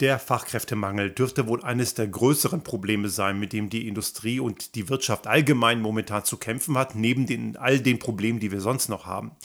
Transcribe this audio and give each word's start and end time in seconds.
Der 0.00 0.18
Fachkräftemangel 0.18 1.10
dürfte 1.10 1.46
wohl 1.46 1.62
eines 1.62 1.94
der 1.94 2.08
größeren 2.08 2.64
Probleme 2.64 3.08
sein, 3.08 3.38
mit 3.38 3.52
dem 3.52 3.70
die 3.70 3.86
Industrie 3.86 4.40
und 4.40 4.74
die 4.74 4.88
Wirtschaft 4.88 5.28
allgemein 5.28 5.80
momentan 5.80 6.24
zu 6.24 6.36
kämpfen 6.36 6.76
hat, 6.76 6.96
neben 6.96 7.26
den, 7.26 7.56
all 7.56 7.78
den 7.78 8.00
Problemen, 8.00 8.40
die 8.40 8.50
wir 8.50 8.60
sonst 8.60 8.88
noch 8.88 9.06
haben. 9.06 9.36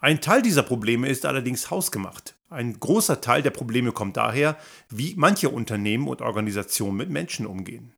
Ein 0.00 0.22
Teil 0.22 0.40
dieser 0.40 0.62
Probleme 0.62 1.06
ist 1.06 1.26
allerdings 1.26 1.70
hausgemacht. 1.70 2.34
Ein 2.48 2.80
großer 2.80 3.20
Teil 3.20 3.42
der 3.42 3.50
Probleme 3.50 3.92
kommt 3.92 4.16
daher, 4.16 4.56
wie 4.88 5.14
manche 5.18 5.50
Unternehmen 5.50 6.08
und 6.08 6.22
Organisationen 6.22 6.96
mit 6.96 7.10
Menschen 7.10 7.44
umgehen. 7.44 7.92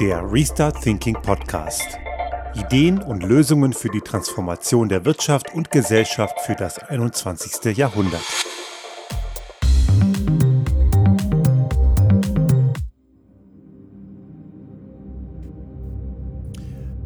Der 0.00 0.24
Restart 0.32 0.82
Thinking 0.82 1.14
Podcast. 1.22 1.86
Ideen 2.54 3.00
und 3.00 3.22
Lösungen 3.22 3.72
für 3.72 3.90
die 3.90 4.00
Transformation 4.00 4.88
der 4.88 5.04
Wirtschaft 5.04 5.54
und 5.54 5.70
Gesellschaft 5.70 6.40
für 6.40 6.56
das 6.56 6.78
21. 6.80 7.76
Jahrhundert. 7.76 8.24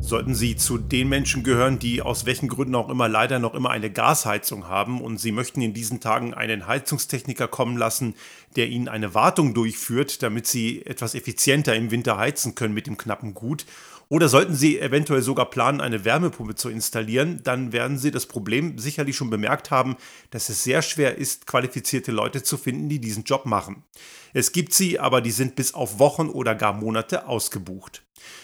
Sollten 0.00 0.34
Sie 0.34 0.54
zu 0.54 0.78
den 0.78 1.08
Menschen 1.08 1.42
gehören, 1.42 1.78
die 1.78 2.00
aus 2.00 2.24
welchen 2.24 2.48
Gründen 2.48 2.74
auch 2.74 2.88
immer 2.88 3.08
leider 3.08 3.38
noch 3.38 3.54
immer 3.54 3.70
eine 3.70 3.90
Gasheizung 3.90 4.68
haben 4.68 5.00
und 5.00 5.18
Sie 5.18 5.32
möchten 5.32 5.60
in 5.60 5.74
diesen 5.74 6.00
Tagen 6.00 6.34
einen 6.34 6.66
Heizungstechniker 6.66 7.48
kommen 7.48 7.76
lassen, 7.76 8.14
der 8.54 8.68
Ihnen 8.68 8.88
eine 8.88 9.14
Wartung 9.14 9.54
durchführt, 9.54 10.22
damit 10.22 10.46
Sie 10.46 10.84
etwas 10.86 11.14
effizienter 11.14 11.74
im 11.74 11.90
Winter 11.90 12.16
heizen 12.16 12.54
können 12.54 12.74
mit 12.74 12.86
dem 12.86 12.96
knappen 12.96 13.34
Gut 13.34 13.66
oder 14.08 14.28
sollten 14.28 14.54
Sie 14.54 14.78
eventuell 14.78 15.22
sogar 15.22 15.50
planen, 15.50 15.80
eine 15.80 16.04
Wärmepumpe 16.04 16.54
zu 16.54 16.68
installieren, 16.68 17.40
dann 17.42 17.72
werden 17.72 17.98
Sie 17.98 18.10
das 18.10 18.26
Problem 18.26 18.78
sicherlich 18.78 19.16
schon 19.16 19.30
bemerkt 19.30 19.70
haben, 19.70 19.96
dass 20.30 20.48
es 20.48 20.62
sehr 20.62 20.82
schwer 20.82 21.16
ist, 21.16 21.46
qualifizierte 21.46 22.12
Leute 22.12 22.42
zu 22.42 22.56
finden, 22.56 22.88
die 22.88 23.00
diesen 23.00 23.24
Job 23.24 23.46
machen. 23.46 23.84
Es 24.32 24.52
gibt 24.52 24.74
sie, 24.74 24.98
aber 24.98 25.20
die 25.20 25.30
sind 25.30 25.54
bis 25.54 25.74
auf 25.74 26.00
Wochen 26.00 26.28
oder 26.28 26.54
gar 26.56 26.72
Monate 26.72 27.28
ausgebucht. 27.28 28.02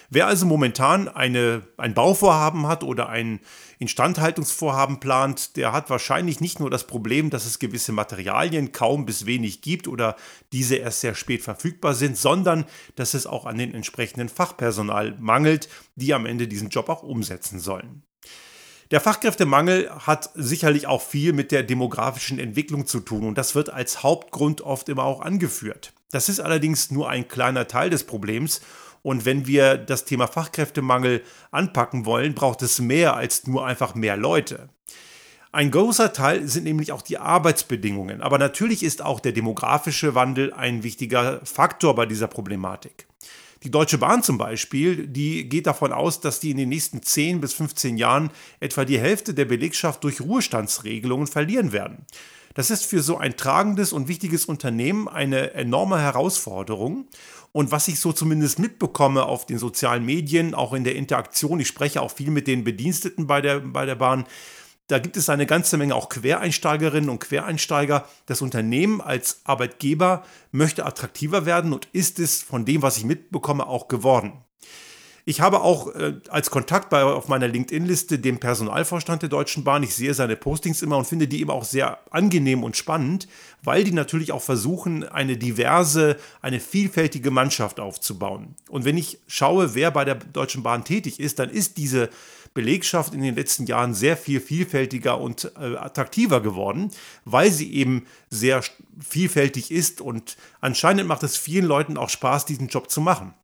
Wer 0.09 0.27
also 0.27 0.47
momentan 0.47 1.09
eine, 1.09 1.63
ein 1.77 1.95
Bauvorhaben 1.95 2.67
hat 2.67 2.85
oder 2.85 3.09
ein 3.09 3.41
Instandhaltungsvorhaben 3.81 5.01
plant, 5.01 5.57
der 5.57 5.73
hat 5.73 5.89
wahrscheinlich 5.89 6.41
nicht 6.41 6.61
nur 6.61 6.69
das 6.69 6.87
Problem, 6.87 7.31
dass 7.31 7.47
es 7.47 7.59
gewisse 7.59 7.93
Materialien 7.93 8.73
kaum 8.73 9.07
bis 9.07 9.25
wenig 9.25 9.63
gibt 9.63 9.89
oder 9.89 10.17
diese 10.53 10.77
erst 10.77 11.01
sehr 11.01 11.15
spät 11.15 11.43
verfügbar 11.43 11.95
sind, 11.95 12.19
sondern 12.19 12.67
dass 12.97 13.15
es 13.15 13.27
auch 13.27 13.47
an 13.47 13.57
den 13.57 13.75
entsprechenden 13.75 14.29
Fachpersonal 14.29 15.17
mangelt, 15.19 15.71
die 15.97 16.13
am 16.13 16.27
Ende 16.27 16.47
diesen 16.47 16.69
Job 16.69 16.91
auch 16.91 17.03
umsetzen 17.03 17.59
sollen. 17.59 18.03
Der 18.91 19.01
Fachkräftemangel 19.01 19.89
hat 19.91 20.29
sicherlich 20.35 20.87
auch 20.87 21.01
viel 21.01 21.33
mit 21.33 21.51
der 21.51 21.63
demografischen 21.63 22.39
Entwicklung 22.39 22.87
zu 22.87 23.01
tun 23.01 23.27
und 23.27 23.39
das 23.39 23.55
wird 23.55 23.71
als 23.71 24.03
Hauptgrund 24.03 24.61
oft 24.61 24.91
immer 24.91 25.05
auch 25.05 25.23
angeführt. 25.23 25.95
Das 26.11 26.29
ist 26.29 26.41
allerdings 26.41 26.91
nur 26.91 27.09
ein 27.09 27.29
kleiner 27.29 27.67
Teil 27.67 27.89
des 27.89 28.05
Problems 28.05 28.61
und 29.03 29.25
wenn 29.25 29.47
wir 29.47 29.77
das 29.77 30.05
Thema 30.05 30.27
Fachkräftemangel 30.27 31.23
anpacken 31.51 32.07
wollen, 32.07 32.35
braucht 32.35 32.63
es 32.63 32.81
mehr 32.81 33.15
als 33.17 33.47
nur 33.47 33.67
einfach 33.67 33.95
mehr 33.95 34.17
Leute. 34.17 34.69
Ein 35.53 35.73
großer 35.73 36.13
Teil 36.13 36.47
sind 36.47 36.63
nämlich 36.63 36.93
auch 36.93 37.03
die 37.03 37.19
Arbeitsbedingungen, 37.19 38.21
aber 38.21 38.39
natürlich 38.39 38.85
ist 38.85 39.03
auch 39.03 39.19
der 39.19 39.33
demografische 39.33 40.15
Wandel 40.15 40.53
ein 40.53 40.85
wichtiger 40.85 41.41
Faktor 41.45 41.97
bei 41.97 42.07
dieser 42.07 42.29
Problematik. 42.29 43.09
Die 43.65 43.71
Deutsche 43.71 43.99
Bahn 43.99 44.23
zum 44.23 44.39
Beispiel, 44.39 45.07
die 45.07 45.49
geht 45.49 45.67
davon 45.67 45.93
aus, 45.93 46.21
dass 46.21 46.41
die 46.41 46.53
in 46.53 46.57
den 46.57 46.71
nächsten 46.71 47.03
10 47.03 47.41
bis 47.41 47.53
15 47.53 47.99
Jahren 47.99 48.31
etwa 48.61 48.85
die 48.85 48.99
Hälfte 48.99 49.35
der 49.35 49.45
Belegschaft 49.45 50.03
durch 50.05 50.21
Ruhestandsregelungen 50.21 51.27
verlieren 51.27 51.73
werden. 51.73 52.07
Das 52.55 52.71
ist 52.71 52.85
für 52.85 53.03
so 53.03 53.17
ein 53.17 53.37
tragendes 53.37 53.93
und 53.93 54.09
wichtiges 54.09 54.45
Unternehmen 54.45 55.09
eine 55.09 55.55
enorme 55.55 56.01
Herausforderung. 56.01 57.07
Und 57.53 57.73
was 57.73 57.89
ich 57.89 57.99
so 57.99 58.13
zumindest 58.13 58.59
mitbekomme 58.59 59.25
auf 59.25 59.45
den 59.45 59.59
sozialen 59.59 60.05
Medien, 60.05 60.55
auch 60.55 60.73
in 60.73 60.85
der 60.85 60.95
Interaktion, 60.95 61.61
ich 61.61 61.69
spreche 61.69 62.01
auch 62.01 62.13
viel 62.13 62.31
mit 62.31 62.47
den 62.47 62.63
Bediensteten 62.63 63.27
bei 63.27 63.41
der, 63.41 63.61
bei 63.61 63.87
der 63.87 63.97
Bahn, 63.97 64.25
da 64.91 64.99
gibt 64.99 65.17
es 65.17 65.29
eine 65.29 65.47
ganze 65.47 65.77
Menge 65.77 65.95
auch 65.95 66.09
Quereinsteigerinnen 66.09 67.11
und 67.11 67.21
Quereinsteiger. 67.21 68.09
Das 68.27 68.43
Unternehmen 68.43 69.01
als 69.01 69.41
Arbeitgeber 69.45 70.25
möchte 70.51 70.85
attraktiver 70.85 71.47
werden 71.47 71.73
und 71.73 71.87
ist 71.93 72.19
es 72.19 72.43
von 72.43 72.65
dem, 72.65 72.83
was 72.83 72.97
ich 72.97 73.05
mitbekomme, 73.05 73.69
auch 73.69 73.87
geworden. 73.87 74.33
Ich 75.25 75.41
habe 75.41 75.61
auch 75.61 75.95
äh, 75.95 76.15
als 76.29 76.51
Kontakt 76.51 76.91
bei, 76.91 77.03
auf 77.03 77.29
meiner 77.29 77.49
LinkedIn-Liste 77.49 78.19
den 78.19 78.39
Personalvorstand 78.39 79.23
der 79.23 79.29
Deutschen 79.29 79.65
Bahn. 79.65 79.83
Ich 79.83 79.95
sehe 79.95 80.15
seine 80.15 80.37
Postings 80.37 80.83
immer 80.83 80.97
und 80.97 81.07
finde 81.07 81.29
die 81.29 81.41
eben 81.41 81.51
auch 81.51 81.65
sehr 81.65 81.99
angenehm 82.11 82.65
und 82.65 82.77
spannend, 82.77 83.29
weil 83.63 83.85
die 83.85 83.93
natürlich 83.93 84.33
auch 84.33 84.43
versuchen, 84.43 85.07
eine 85.07 85.37
diverse, 85.37 86.17
eine 86.41 86.61
vielfältige 86.61 87.31
Mannschaft 87.31 87.81
aufzubauen. 87.81 88.55
Und 88.69 88.85
wenn 88.85 88.97
ich 88.97 89.19
schaue, 89.27 89.75
wer 89.75 89.91
bei 89.91 90.05
der 90.05 90.17
Deutschen 90.17 90.63
Bahn 90.63 90.85
tätig 90.85 91.21
ist, 91.21 91.39
dann 91.39 91.51
ist 91.51 91.77
diese 91.77 92.09
Belegschaft 92.55 93.15
in 93.15 93.23
den 93.23 93.37
letzten 93.37 93.67
Jahren 93.67 93.95
sehr 93.95 94.17
viel 94.17 94.41
vielfältiger 94.41 95.21
und 95.21 95.53
äh, 95.61 95.77
attraktiver 95.77 96.41
geworden, 96.41 96.91
weil 97.25 97.53
sie 97.53 97.73
eben 97.73 98.07
sehr 98.29 98.63
vielfältig 98.99 99.71
ist 99.71 100.01
und 100.01 100.37
anscheinend 100.61 101.07
macht 101.07 101.23
es 101.23 101.37
vielen 101.37 101.67
Leuten 101.67 101.97
auch 101.97 102.09
Spaß, 102.09 102.47
diesen 102.47 102.69
Job 102.69 102.91
zu 102.91 103.01
machen. 103.01 103.35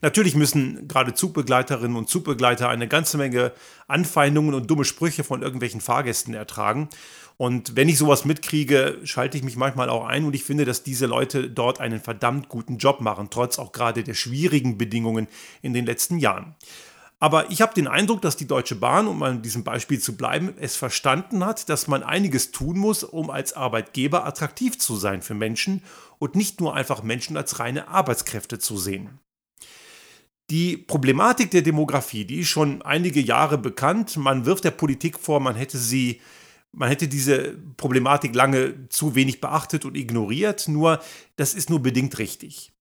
Natürlich 0.00 0.34
müssen 0.34 0.88
gerade 0.88 1.14
Zugbegleiterinnen 1.14 1.96
und 1.96 2.08
Zugbegleiter 2.08 2.68
eine 2.68 2.88
ganze 2.88 3.18
Menge 3.18 3.52
Anfeindungen 3.88 4.54
und 4.54 4.70
dumme 4.70 4.84
Sprüche 4.84 5.24
von 5.24 5.42
irgendwelchen 5.42 5.80
Fahrgästen 5.80 6.34
ertragen. 6.34 6.88
Und 7.36 7.74
wenn 7.74 7.88
ich 7.88 7.96
sowas 7.96 8.24
mitkriege, 8.26 8.98
schalte 9.04 9.38
ich 9.38 9.42
mich 9.42 9.56
manchmal 9.56 9.88
auch 9.88 10.04
ein 10.04 10.24
und 10.24 10.34
ich 10.34 10.44
finde, 10.44 10.66
dass 10.66 10.82
diese 10.82 11.06
Leute 11.06 11.48
dort 11.48 11.80
einen 11.80 12.00
verdammt 12.00 12.48
guten 12.48 12.76
Job 12.76 13.00
machen, 13.00 13.28
trotz 13.30 13.58
auch 13.58 13.72
gerade 13.72 14.04
der 14.04 14.14
schwierigen 14.14 14.76
Bedingungen 14.76 15.26
in 15.62 15.72
den 15.72 15.86
letzten 15.86 16.18
Jahren. 16.18 16.54
Aber 17.22 17.50
ich 17.50 17.60
habe 17.60 17.74
den 17.74 17.86
Eindruck, 17.86 18.22
dass 18.22 18.36
die 18.36 18.46
Deutsche 18.46 18.76
Bahn, 18.76 19.06
um 19.06 19.22
an 19.22 19.42
diesem 19.42 19.62
Beispiel 19.62 19.98
zu 20.00 20.16
bleiben, 20.16 20.54
es 20.58 20.76
verstanden 20.76 21.44
hat, 21.44 21.68
dass 21.68 21.86
man 21.86 22.02
einiges 22.02 22.50
tun 22.50 22.78
muss, 22.78 23.04
um 23.04 23.28
als 23.28 23.52
Arbeitgeber 23.52 24.26
attraktiv 24.26 24.78
zu 24.78 24.96
sein 24.96 25.20
für 25.20 25.34
Menschen 25.34 25.82
und 26.18 26.34
nicht 26.34 26.62
nur 26.62 26.74
einfach 26.74 27.02
Menschen 27.02 27.36
als 27.36 27.58
reine 27.58 27.88
Arbeitskräfte 27.88 28.58
zu 28.58 28.78
sehen. 28.78 29.18
Die 30.50 30.76
Problematik 30.76 31.52
der 31.52 31.62
Demografie, 31.62 32.24
die 32.24 32.40
ist 32.40 32.48
schon 32.48 32.82
einige 32.82 33.20
Jahre 33.20 33.56
bekannt. 33.56 34.16
Man 34.16 34.46
wirft 34.46 34.64
der 34.64 34.72
Politik 34.72 35.18
vor, 35.18 35.40
man 35.40 35.54
hätte 35.54 35.78
sie 35.78 36.20
man 36.72 36.88
hätte 36.88 37.08
diese 37.08 37.56
Problematik 37.76 38.34
lange 38.34 38.88
zu 38.90 39.16
wenig 39.16 39.40
beachtet 39.40 39.84
und 39.84 39.96
ignoriert, 39.96 40.68
nur 40.68 41.00
das 41.34 41.54
ist 41.54 41.68
nur 41.68 41.80
bedingt 41.80 42.18
richtig. 42.18 42.72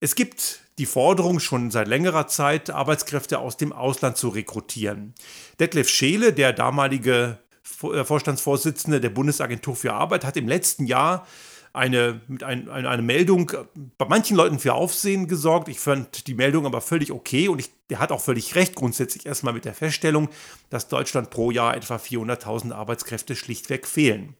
Es 0.00 0.14
gibt 0.14 0.60
die 0.78 0.86
Forderung 0.86 1.40
schon 1.40 1.70
seit 1.70 1.88
längerer 1.88 2.28
Zeit, 2.28 2.70
Arbeitskräfte 2.70 3.38
aus 3.40 3.56
dem 3.56 3.72
Ausland 3.72 4.16
zu 4.16 4.28
rekrutieren. 4.28 5.12
Detlef 5.58 5.88
Scheele, 5.88 6.32
der 6.32 6.52
damalige 6.52 7.38
äh, 7.82 8.04
Vorstandsvorsitzende 8.04 9.00
der 9.00 9.10
Bundesagentur 9.10 9.74
für 9.74 9.92
Arbeit, 9.92 10.24
hat 10.24 10.36
im 10.36 10.48
letzten 10.48 10.86
Jahr 10.86 11.26
eine, 11.72 12.20
mit 12.28 12.42
ein, 12.42 12.68
eine, 12.68 12.88
eine, 12.88 13.02
Meldung 13.02 13.52
bei 13.98 14.06
manchen 14.06 14.36
Leuten 14.36 14.58
für 14.58 14.74
Aufsehen 14.74 15.28
gesorgt. 15.28 15.68
Ich 15.68 15.80
fand 15.80 16.26
die 16.26 16.34
Meldung 16.34 16.66
aber 16.66 16.80
völlig 16.80 17.12
okay 17.12 17.48
und 17.48 17.58
ich, 17.58 17.70
der 17.90 17.98
hat 17.98 18.12
auch 18.12 18.20
völlig 18.20 18.54
recht 18.54 18.74
grundsätzlich 18.74 19.26
erstmal 19.26 19.54
mit 19.54 19.64
der 19.64 19.74
Feststellung, 19.74 20.28
dass 20.70 20.88
Deutschland 20.88 21.30
pro 21.30 21.50
Jahr 21.50 21.76
etwa 21.76 21.96
400.000 21.96 22.72
Arbeitskräfte 22.72 23.36
schlichtweg 23.36 23.86
fehlen. 23.86 24.34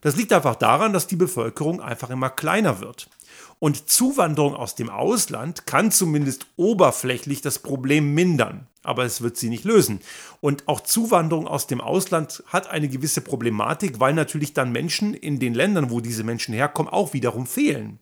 Das 0.00 0.16
liegt 0.16 0.32
einfach 0.32 0.54
daran, 0.54 0.92
dass 0.92 1.06
die 1.06 1.16
Bevölkerung 1.16 1.80
einfach 1.80 2.10
immer 2.10 2.30
kleiner 2.30 2.80
wird. 2.80 3.08
Und 3.58 3.90
Zuwanderung 3.90 4.54
aus 4.54 4.76
dem 4.76 4.88
Ausland 4.88 5.66
kann 5.66 5.90
zumindest 5.90 6.46
oberflächlich 6.56 7.40
das 7.40 7.58
Problem 7.58 8.14
mindern, 8.14 8.68
aber 8.88 9.04
es 9.04 9.20
wird 9.20 9.36
sie 9.36 9.50
nicht 9.50 9.64
lösen. 9.64 10.00
Und 10.40 10.66
auch 10.66 10.80
Zuwanderung 10.80 11.46
aus 11.46 11.66
dem 11.66 11.80
Ausland 11.80 12.42
hat 12.46 12.70
eine 12.70 12.88
gewisse 12.88 13.20
Problematik, 13.20 14.00
weil 14.00 14.14
natürlich 14.14 14.54
dann 14.54 14.72
Menschen 14.72 15.14
in 15.14 15.38
den 15.38 15.54
Ländern, 15.54 15.90
wo 15.90 16.00
diese 16.00 16.24
Menschen 16.24 16.54
herkommen, 16.54 16.92
auch 16.92 17.12
wiederum 17.12 17.46
fehlen. 17.46 17.98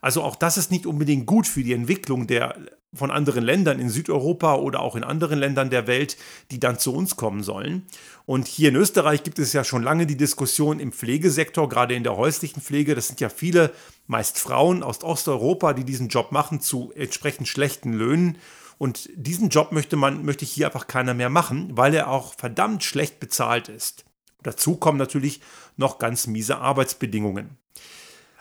Also 0.00 0.22
auch 0.22 0.36
das 0.36 0.56
ist 0.56 0.70
nicht 0.70 0.86
unbedingt 0.86 1.26
gut 1.26 1.46
für 1.46 1.62
die 1.62 1.72
Entwicklung 1.72 2.26
der 2.26 2.54
von 2.92 3.10
anderen 3.12 3.44
Ländern 3.44 3.78
in 3.78 3.88
Südeuropa 3.88 4.56
oder 4.56 4.80
auch 4.80 4.96
in 4.96 5.04
anderen 5.04 5.38
Ländern 5.38 5.70
der 5.70 5.86
Welt, 5.86 6.16
die 6.50 6.58
dann 6.58 6.78
zu 6.78 6.92
uns 6.92 7.14
kommen 7.14 7.44
sollen. 7.44 7.86
Und 8.26 8.48
hier 8.48 8.70
in 8.70 8.76
Österreich 8.76 9.22
gibt 9.22 9.38
es 9.38 9.52
ja 9.52 9.62
schon 9.62 9.84
lange 9.84 10.06
die 10.06 10.16
Diskussion 10.16 10.80
im 10.80 10.90
Pflegesektor, 10.90 11.68
gerade 11.68 11.94
in 11.94 12.02
der 12.02 12.16
häuslichen 12.16 12.60
Pflege. 12.60 12.96
Das 12.96 13.06
sind 13.06 13.20
ja 13.20 13.28
viele, 13.28 13.72
meist 14.08 14.40
Frauen 14.40 14.82
aus 14.82 15.04
Osteuropa, 15.04 15.72
die 15.72 15.84
diesen 15.84 16.08
Job 16.08 16.32
machen 16.32 16.60
zu 16.60 16.92
entsprechend 16.96 17.46
schlechten 17.46 17.92
Löhnen. 17.92 18.38
Und 18.80 19.10
diesen 19.14 19.50
Job 19.50 19.72
möchte 19.72 19.96
man, 19.96 20.24
möchte 20.24 20.46
hier 20.46 20.64
einfach 20.64 20.86
keiner 20.86 21.12
mehr 21.12 21.28
machen, 21.28 21.76
weil 21.76 21.92
er 21.92 22.08
auch 22.08 22.32
verdammt 22.32 22.82
schlecht 22.82 23.20
bezahlt 23.20 23.68
ist. 23.68 24.06
Dazu 24.42 24.76
kommen 24.76 24.96
natürlich 24.96 25.42
noch 25.76 25.98
ganz 25.98 26.26
miese 26.26 26.56
Arbeitsbedingungen. 26.56 27.58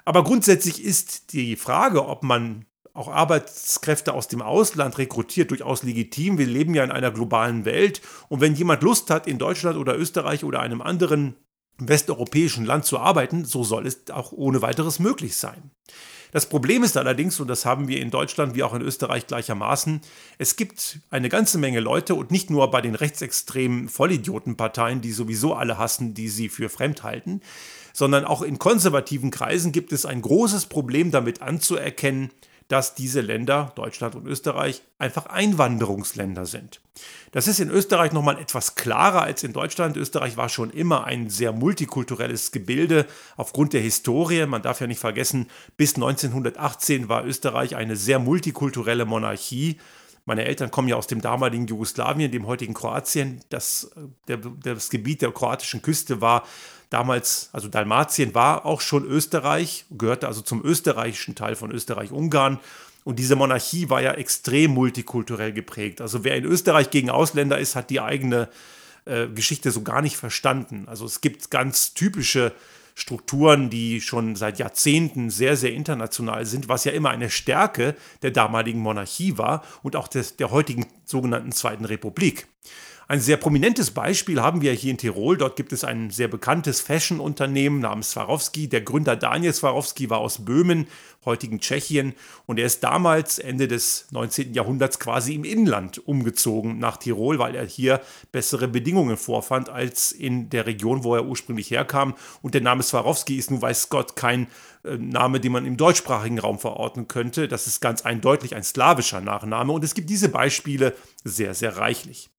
Aber 0.06 0.24
grundsätzlich 0.24 0.82
ist 0.82 1.34
die 1.34 1.58
Frage, 1.58 2.08
ob 2.08 2.24
man 2.24 2.66
auch 2.94 3.10
Arbeitskräfte 3.10 4.14
aus 4.14 4.30
dem 4.30 4.42
Ausland 4.42 4.98
rekrutiert, 4.98 5.52
durchaus 5.52 5.84
legitim. 5.84 6.38
Wir 6.38 6.48
leben 6.48 6.74
ja 6.74 6.86
in 6.86 6.92
einer 6.92 7.12
globalen 7.12 7.66
Welt. 7.66 8.02
Und 8.30 8.40
wenn 8.40 8.56
jemand 8.56 8.82
Lust 8.82 9.10
hat, 9.10 9.28
in 9.28 9.40
Deutschland 9.40 9.78
oder 9.78 9.98
Österreich 9.98 10.46
oder 10.46 10.62
einem 10.62 10.82
anderen 10.82 11.36
westeuropäischen 11.80 12.66
Land 12.66 12.86
zu 12.86 13.00
arbeiten, 13.00 13.46
so 13.46 13.64
soll 13.64 13.88
es 13.88 14.10
auch 14.12 14.32
ohne 14.32 14.62
weiteres 14.62 15.00
möglich 15.00 15.36
sein. 15.36 15.72
Das 16.32 16.48
Problem 16.48 16.84
ist 16.84 16.96
allerdings, 16.96 17.40
und 17.40 17.48
das 17.48 17.66
haben 17.66 17.88
wir 17.88 18.00
in 18.00 18.12
Deutschland 18.12 18.54
wie 18.54 18.62
auch 18.62 18.76
in 18.76 18.84
Österreich 18.84 19.26
gleichermaßen, 19.26 20.02
es 20.38 20.56
gibt 20.56 21.00
eine 21.10 21.28
ganze 21.28 21.58
Menge 21.58 21.80
Leute 21.80 22.14
und 22.14 22.30
nicht 22.30 22.52
nur 22.52 22.70
bei 22.70 22.82
den 22.82 22.94
rechtsextremen 22.94 23.90
Vollidiotenparteien, 23.90 25.02
die 25.02 25.12
sowieso 25.12 25.56
alle 25.56 25.80
hassen, 25.80 26.14
die 26.14 26.30
sie 26.30 26.50
für 26.50 26.70
fremd 26.70 27.02
halten, 27.02 27.42
sondern 27.94 28.26
auch 28.26 28.44
in 28.44 28.60
konservativen 28.60 29.32
Kreisen 29.32 29.72
gibt 29.72 29.92
es 29.92 30.06
ein 30.06 30.22
großes 30.22 30.68
Problem 30.68 31.10
damit 31.10 31.42
anzuerkennen, 31.42 32.30
dass 32.70 32.94
diese 32.94 33.22
Länder, 33.22 33.74
Deutschland 33.76 34.16
und 34.16 34.28
Österreich, 34.28 34.84
einfach 35.00 35.26
Einwanderungsländer 35.26 36.46
sind. 36.46 36.82
Das 37.32 37.48
ist 37.48 37.60
in 37.60 37.72
Österreich 37.72 38.12
nochmal 38.12 38.40
etwas 38.40 38.76
klarer 38.76 39.24
als 39.24 39.44
in 39.44 39.54
Deutschland. 39.54 39.98
Österreich 39.98 40.38
war 40.38 40.50
schon 40.50 40.70
immer 40.70 41.04
ein 41.04 41.30
sehr 41.30 41.52
multikulturelles 41.52 42.52
Gebilde 42.52 43.08
aufgrund 43.38 43.74
der 43.74 43.82
Historie. 43.82 44.46
Man 44.46 44.62
darf 44.62 44.82
ja 44.82 44.88
nicht 44.88 45.00
vergessen, 45.00 45.48
bis 45.78 45.96
1918 45.96 47.10
war 47.10 47.26
Österreich 47.26 47.76
eine 47.76 47.96
sehr 47.96 48.20
multikulturelle 48.20 49.06
Monarchie. 49.06 49.80
Meine 50.30 50.46
Eltern 50.46 50.70
kommen 50.70 50.88
ja 50.88 50.96
aus 50.96 51.08
dem 51.08 51.22
damaligen 51.22 51.66
Jugoslawien, 51.66 52.32
dem 52.32 52.46
heutigen 52.46 52.76
Kroatien. 52.76 53.42
Das, 53.50 53.90
der, 54.28 54.38
das 54.38 54.92
Gebiet 54.92 55.24
der 55.24 55.32
kroatischen 55.32 55.82
Küste 55.82 56.22
war 56.22 56.44
damals, 56.92 57.50
also 57.52 57.68
Dalmatien 57.68 58.36
war 58.36 58.64
auch 58.64 58.82
schon 58.82 59.06
Österreich, 59.06 59.86
gehörte 59.90 60.28
also 60.28 60.42
zum 60.42 60.64
österreichischen 60.64 61.34
Teil 61.34 61.56
von 61.56 61.72
Österreich-Ungarn. 61.72 62.60
Und 63.04 63.18
diese 63.18 63.36
Monarchie 63.36 63.90
war 63.90 64.04
ja 64.04 64.12
extrem 64.12 64.70
multikulturell 64.70 65.52
geprägt. 65.52 66.00
Also 66.00 66.24
wer 66.24 66.36
in 66.36 66.46
Österreich 66.46 66.92
gegen 66.92 67.10
Ausländer 67.10 67.58
ist, 67.58 67.76
hat 67.76 67.90
die 67.90 68.00
eigene 68.00 68.50
äh, 69.06 69.26
Geschichte 69.30 69.72
so 69.72 69.82
gar 69.82 70.04
nicht 70.04 70.16
verstanden. 70.16 70.84
Also 70.88 71.08
es 71.08 71.22
gibt 71.22 71.50
ganz 71.50 71.96
typische 71.96 72.54
Strukturen, 73.00 73.70
die 73.70 74.02
schon 74.02 74.36
seit 74.36 74.60
Jahrzehnten 74.60 75.30
sehr, 75.30 75.56
sehr 75.56 75.74
international 75.74 76.46
sind, 76.46 76.68
was 76.68 76.84
ja 76.84 76.92
immer 76.92 77.10
eine 77.10 77.30
Stärke 77.30 77.96
der 78.22 78.32
damaligen 78.32 78.80
Monarchie 78.80 79.38
war 79.38 79.64
und 79.84 79.96
auch 79.96 80.08
des, 80.08 80.36
der 80.36 80.52
heutigen 80.52 80.86
sogenannten 81.06 81.52
Zweiten 81.52 81.86
Republik. 81.86 82.48
Ein 83.12 83.22
sehr 83.22 83.38
prominentes 83.38 83.90
Beispiel 83.90 84.40
haben 84.40 84.62
wir 84.62 84.72
hier 84.74 84.92
in 84.92 85.00
Tirol. 85.00 85.36
Dort 85.36 85.56
gibt 85.56 85.74
es 85.74 85.84
ein 85.84 86.12
sehr 86.12 86.28
bekanntes 86.28 86.80
Fashion-Unternehmen 86.80 87.80
namens 87.80 88.12
Swarovski. 88.12 88.70
Der 88.70 88.82
Gründer 88.82 89.16
Daniel 89.16 89.52
Swarovski 89.52 90.12
war 90.12 90.20
aus 90.20 90.46
Böhmen, 90.46 90.86
heutigen 91.26 91.60
Tschechien, 91.60 92.14
und 92.46 92.60
er 92.60 92.68
ist 92.68 92.84
damals 92.84 93.40
Ende 93.40 93.68
des 93.68 94.06
19. 94.12 94.54
Jahrhunderts 94.54 95.00
quasi 95.00 95.34
im 95.34 95.44
Inland 95.44 96.08
umgezogen 96.08 96.78
nach 96.78 96.98
Tirol, 96.98 97.40
weil 97.40 97.56
er 97.56 97.66
hier 97.66 98.00
bessere 98.32 98.68
Bedingungen 98.68 99.18
vorfand 99.18 99.70
als 99.70 100.12
in 100.12 100.52
der 100.52 100.68
Region, 100.68 101.04
wo 101.04 101.16
er 101.16 101.26
ursprünglich 101.26 101.72
herkam. 101.72 102.14
Und 102.44 102.54
der 102.54 102.62
Name 102.62 102.84
Swarovski 102.84 103.38
ist 103.38 103.50
nun 103.50 103.60
weiß 103.60 103.90
Gott 103.90 104.16
kein 104.18 104.46
äh, 104.84 104.98
Name, 104.98 105.40
den 105.40 105.54
man 105.54 105.66
im 105.66 105.78
deutschsprachigen 105.78 106.38
Raum 106.38 106.60
verorten 106.60 107.08
könnte. 107.08 107.48
Das 107.48 107.66
ist 107.66 107.82
ganz 107.82 108.04
eindeutig 108.04 108.56
ein 108.56 108.64
slawischer 108.64 109.20
Nachname 109.20 109.74
und 109.74 109.84
es 109.84 109.96
gibt 109.96 110.12
diese 110.12 110.30
Beispiele 110.30 110.94
sehr, 111.24 111.56
sehr 111.56 111.76
reichlich. 111.78 112.30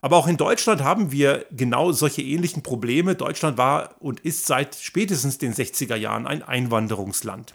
Aber 0.00 0.16
auch 0.16 0.26
in 0.26 0.38
Deutschland 0.38 0.82
haben 0.82 1.12
wir 1.12 1.44
genau 1.50 1.92
solche 1.92 2.22
ähnlichen 2.22 2.62
Probleme. 2.62 3.14
Deutschland 3.14 3.58
war 3.58 3.96
und 4.00 4.20
ist 4.20 4.46
seit 4.46 4.74
spätestens 4.76 5.38
den 5.38 5.52
60er 5.52 5.96
Jahren 5.96 6.26
ein 6.26 6.42
Einwanderungsland. 6.42 7.54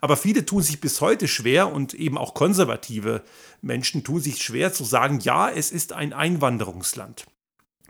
Aber 0.00 0.16
viele 0.16 0.44
tun 0.44 0.62
sich 0.62 0.80
bis 0.80 1.00
heute 1.00 1.26
schwer 1.28 1.72
und 1.72 1.94
eben 1.94 2.18
auch 2.18 2.34
konservative 2.34 3.22
Menschen 3.62 4.04
tun 4.04 4.20
sich 4.20 4.42
schwer 4.42 4.72
zu 4.72 4.84
sagen, 4.84 5.18
ja, 5.20 5.50
es 5.50 5.72
ist 5.72 5.92
ein 5.92 6.12
Einwanderungsland. 6.12 7.26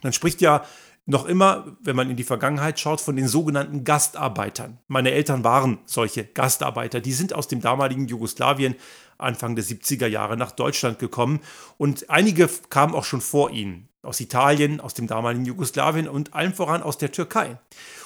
Man 0.03 0.13
spricht 0.13 0.41
ja 0.41 0.65
noch 1.05 1.27
immer, 1.27 1.77
wenn 1.81 1.97
man 1.97 2.11
in 2.11 2.17
die 2.17 2.25
Vergangenheit 2.25 2.79
schaut, 2.79 3.01
von 3.01 3.17
den 3.17 3.29
sogenannten 3.29 3.83
Gastarbeitern. 3.83 4.79
Meine 4.89 5.11
Eltern 5.11 5.43
waren 5.43 5.79
solche 5.87 6.25
Gastarbeiter. 6.25 7.01
Die 7.01 7.13
sind 7.13 7.33
aus 7.33 7.49
dem 7.49 7.61
damaligen 7.61 8.07
Jugoslawien 8.07 8.77
Anfang 9.17 9.57
der 9.57 9.65
70er 9.65 10.07
Jahre 10.07 10.37
nach 10.37 10.53
Deutschland 10.53 10.99
gekommen 10.99 11.41
und 11.77 12.09
einige 12.09 12.49
kamen 12.71 12.95
auch 12.95 13.05
schon 13.05 13.21
vor 13.21 13.51
ihnen 13.51 13.88
aus 14.03 14.21
Italien, 14.21 14.81
aus 14.81 14.95
dem 14.95 15.07
damaligen 15.07 15.45
Jugoslawien 15.45 16.09
und 16.09 16.35
allen 16.35 16.55
voran 16.55 16.83
aus 16.83 16.99
der 16.99 17.13
Türkei. 17.13 17.59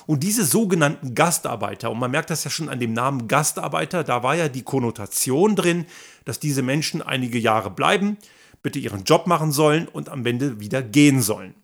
Und 0.07 0.23
diese 0.23 0.45
sogenannten 0.45 1.15
Gastarbeiter, 1.15 1.91
und 1.91 1.99
man 1.99 2.11
merkt 2.11 2.31
das 2.31 2.45
ja 2.45 2.51
schon 2.51 2.69
an 2.69 2.81
dem 2.81 2.93
Namen 2.93 3.29
Gastarbeiter, 3.29 4.03
da 4.03 4.23
war 4.23 4.35
ja 4.35 4.49
die 4.49 4.63
Konnotation 4.63 5.55
drin, 5.55 5.87
dass 6.25 6.41
diese 6.41 6.63
Menschen 6.63 7.03
einige 7.03 7.39
Jahre 7.39 7.71
bleiben, 7.71 8.17
bitte 8.63 8.79
ihren 8.79 9.05
Job 9.05 9.27
machen 9.27 9.53
sollen 9.53 9.89
und 9.89 10.09
am 10.09 10.25
Ende 10.25 10.61
wieder 10.61 10.83
gehen 10.83 11.21
sollen 11.21 11.55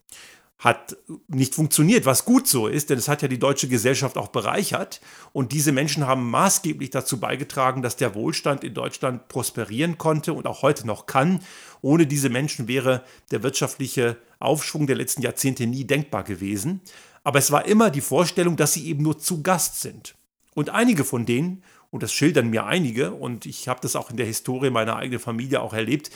hat 0.59 0.97
nicht 1.29 1.55
funktioniert, 1.55 2.05
was 2.05 2.25
gut 2.25 2.49
so 2.49 2.67
ist, 2.67 2.91
denn 2.91 2.99
es 2.99 3.07
hat 3.07 3.23
ja 3.23 3.29
die 3.29 3.39
deutsche 3.39 3.69
Gesellschaft 3.69 4.17
auch 4.17 4.29
bereichert. 4.29 5.01
Und 5.33 5.53
diese 5.53 5.71
Menschen 5.71 6.07
haben 6.07 6.29
maßgeblich 6.31 6.91
dazu 6.91 7.21
beigetragen, 7.21 7.81
dass 7.81 7.97
der 7.97 8.17
Wohlstand 8.17 8.65
in 8.65 8.75
Deutschland 8.75 9.29
prosperieren 9.29 9.99
konnte 9.99 10.33
und 10.33 10.49
auch 10.49 10.63
heute 10.63 10.85
noch 10.85 11.07
kann. 11.07 11.41
Ohne 11.81 12.09
diese 12.09 12.29
Menschen 12.29 12.67
wäre 12.67 13.05
der 13.31 13.45
wirtschaftliche 13.45 14.17
Aufschwung 14.41 14.89
der 14.89 14.97
letzten 14.97 15.23
Jahrzehnte 15.23 15.65
nie 15.67 15.85
denkbar 15.85 16.25
gewesen. 16.25 16.81
Aber 17.23 17.39
es 17.39 17.53
war 17.53 17.67
immer 17.67 17.91
die 17.91 18.01
Vorstellung, 18.01 18.57
dass 18.57 18.73
sie 18.73 18.89
eben 18.89 19.05
nur 19.05 19.19
zu 19.19 19.43
Gast 19.43 19.81
sind. 19.81 20.17
Und 20.55 20.71
einige 20.71 21.05
von 21.05 21.25
denen, 21.25 21.63
und 21.91 22.03
das 22.03 22.13
schildern 22.13 22.49
mir 22.49 22.67
einige, 22.67 23.13
und 23.13 23.47
ich 23.47 23.69
habe 23.69 23.81
das 23.81 23.95
auch 23.95 24.11
in 24.11 24.17
der 24.17 24.27
Historie 24.27 24.71
meiner 24.71 24.97
eigenen 24.97 25.21
Familie 25.21 25.61
auch 25.61 25.73
erlebt, 25.73 26.11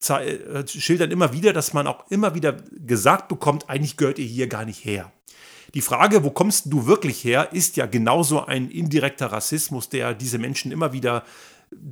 schildern 0.00 1.10
immer 1.10 1.32
wieder, 1.32 1.52
dass 1.52 1.72
man 1.72 1.86
auch 1.86 2.10
immer 2.10 2.34
wieder 2.34 2.52
gesagt 2.52 3.28
bekommt, 3.28 3.68
eigentlich 3.68 3.96
gehört 3.96 4.18
ihr 4.18 4.26
hier 4.26 4.46
gar 4.46 4.64
nicht 4.64 4.84
her. 4.84 5.12
Die 5.74 5.82
Frage, 5.82 6.24
wo 6.24 6.30
kommst 6.30 6.72
du 6.72 6.86
wirklich 6.86 7.24
her, 7.24 7.52
ist 7.52 7.76
ja 7.76 7.86
genauso 7.86 8.44
ein 8.44 8.70
indirekter 8.70 9.26
Rassismus, 9.26 9.88
der 9.88 10.14
diese 10.14 10.38
Menschen 10.38 10.72
immer 10.72 10.92
wieder 10.92 11.24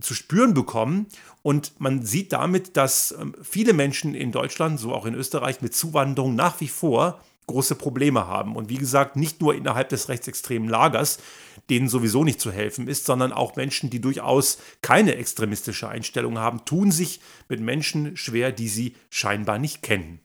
zu 0.00 0.14
spüren 0.14 0.54
bekommen. 0.54 1.06
Und 1.42 1.72
man 1.78 2.02
sieht 2.02 2.32
damit, 2.32 2.76
dass 2.76 3.14
ähm, 3.20 3.34
viele 3.42 3.72
Menschen 3.72 4.14
in 4.14 4.32
Deutschland, 4.32 4.78
so 4.78 4.94
auch 4.94 5.06
in 5.06 5.14
Österreich, 5.14 5.60
mit 5.60 5.74
Zuwanderung 5.74 6.34
nach 6.34 6.60
wie 6.60 6.68
vor 6.68 7.20
große 7.46 7.74
Probleme 7.74 8.26
haben. 8.26 8.56
Und 8.56 8.68
wie 8.70 8.78
gesagt, 8.78 9.16
nicht 9.16 9.40
nur 9.40 9.54
innerhalb 9.54 9.90
des 9.90 10.08
rechtsextremen 10.08 10.68
Lagers, 10.68 11.18
denen 11.70 11.88
sowieso 11.88 12.25
nicht 12.25 12.40
zu 12.40 12.52
helfen 12.52 12.88
ist, 12.88 13.06
sondern 13.06 13.32
auch 13.32 13.56
Menschen, 13.56 13.90
die 13.90 14.00
durchaus 14.00 14.58
keine 14.82 15.16
extremistische 15.16 15.88
Einstellung 15.88 16.38
haben, 16.38 16.64
tun 16.64 16.90
sich 16.90 17.20
mit 17.49 17.61
Menschen 17.61 18.16
schwer, 18.16 18.52
die 18.52 18.69
sie 18.69 18.96
scheinbar 19.11 19.58
nicht 19.58 19.82
kennen. 19.82 20.20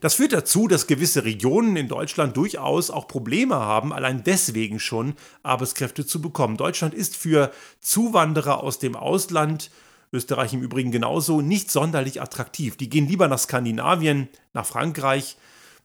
Das 0.00 0.14
führt 0.14 0.32
dazu, 0.32 0.68
dass 0.68 0.86
gewisse 0.86 1.24
Regionen 1.24 1.76
in 1.76 1.88
Deutschland 1.88 2.36
durchaus 2.36 2.90
auch 2.90 3.08
Probleme 3.08 3.56
haben, 3.56 3.92
allein 3.92 4.22
deswegen 4.24 4.78
schon 4.78 5.14
Arbeitskräfte 5.42 6.06
zu 6.06 6.20
bekommen. 6.20 6.56
Deutschland 6.56 6.94
ist 6.94 7.16
für 7.16 7.50
Zuwanderer 7.80 8.62
aus 8.62 8.78
dem 8.78 8.94
Ausland 8.94 9.70
Österreich 10.12 10.54
im 10.54 10.62
Übrigen 10.62 10.92
genauso, 10.92 11.40
nicht 11.40 11.70
sonderlich 11.70 12.22
attraktiv. 12.22 12.76
Die 12.76 12.88
gehen 12.88 13.08
lieber 13.08 13.26
nach 13.28 13.38
Skandinavien, 13.38 14.28
nach 14.52 14.66
Frankreich, 14.66 15.36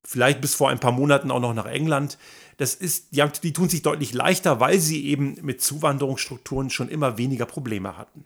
vielleicht 0.03 0.41
bis 0.41 0.55
vor 0.55 0.69
ein 0.69 0.79
paar 0.79 0.91
Monaten 0.91 1.31
auch 1.31 1.39
noch 1.39 1.53
nach 1.53 1.65
England. 1.65 2.17
Das 2.57 2.75
ist, 2.75 3.15
die, 3.15 3.21
haben, 3.21 3.31
die 3.43 3.53
tun 3.53 3.69
sich 3.69 3.81
deutlich 3.81 4.13
leichter, 4.13 4.59
weil 4.59 4.79
sie 4.79 5.05
eben 5.05 5.37
mit 5.41 5.61
Zuwanderungsstrukturen 5.61 6.69
schon 6.69 6.89
immer 6.89 7.17
weniger 7.17 7.45
Probleme 7.45 7.97
hatten. 7.97 8.25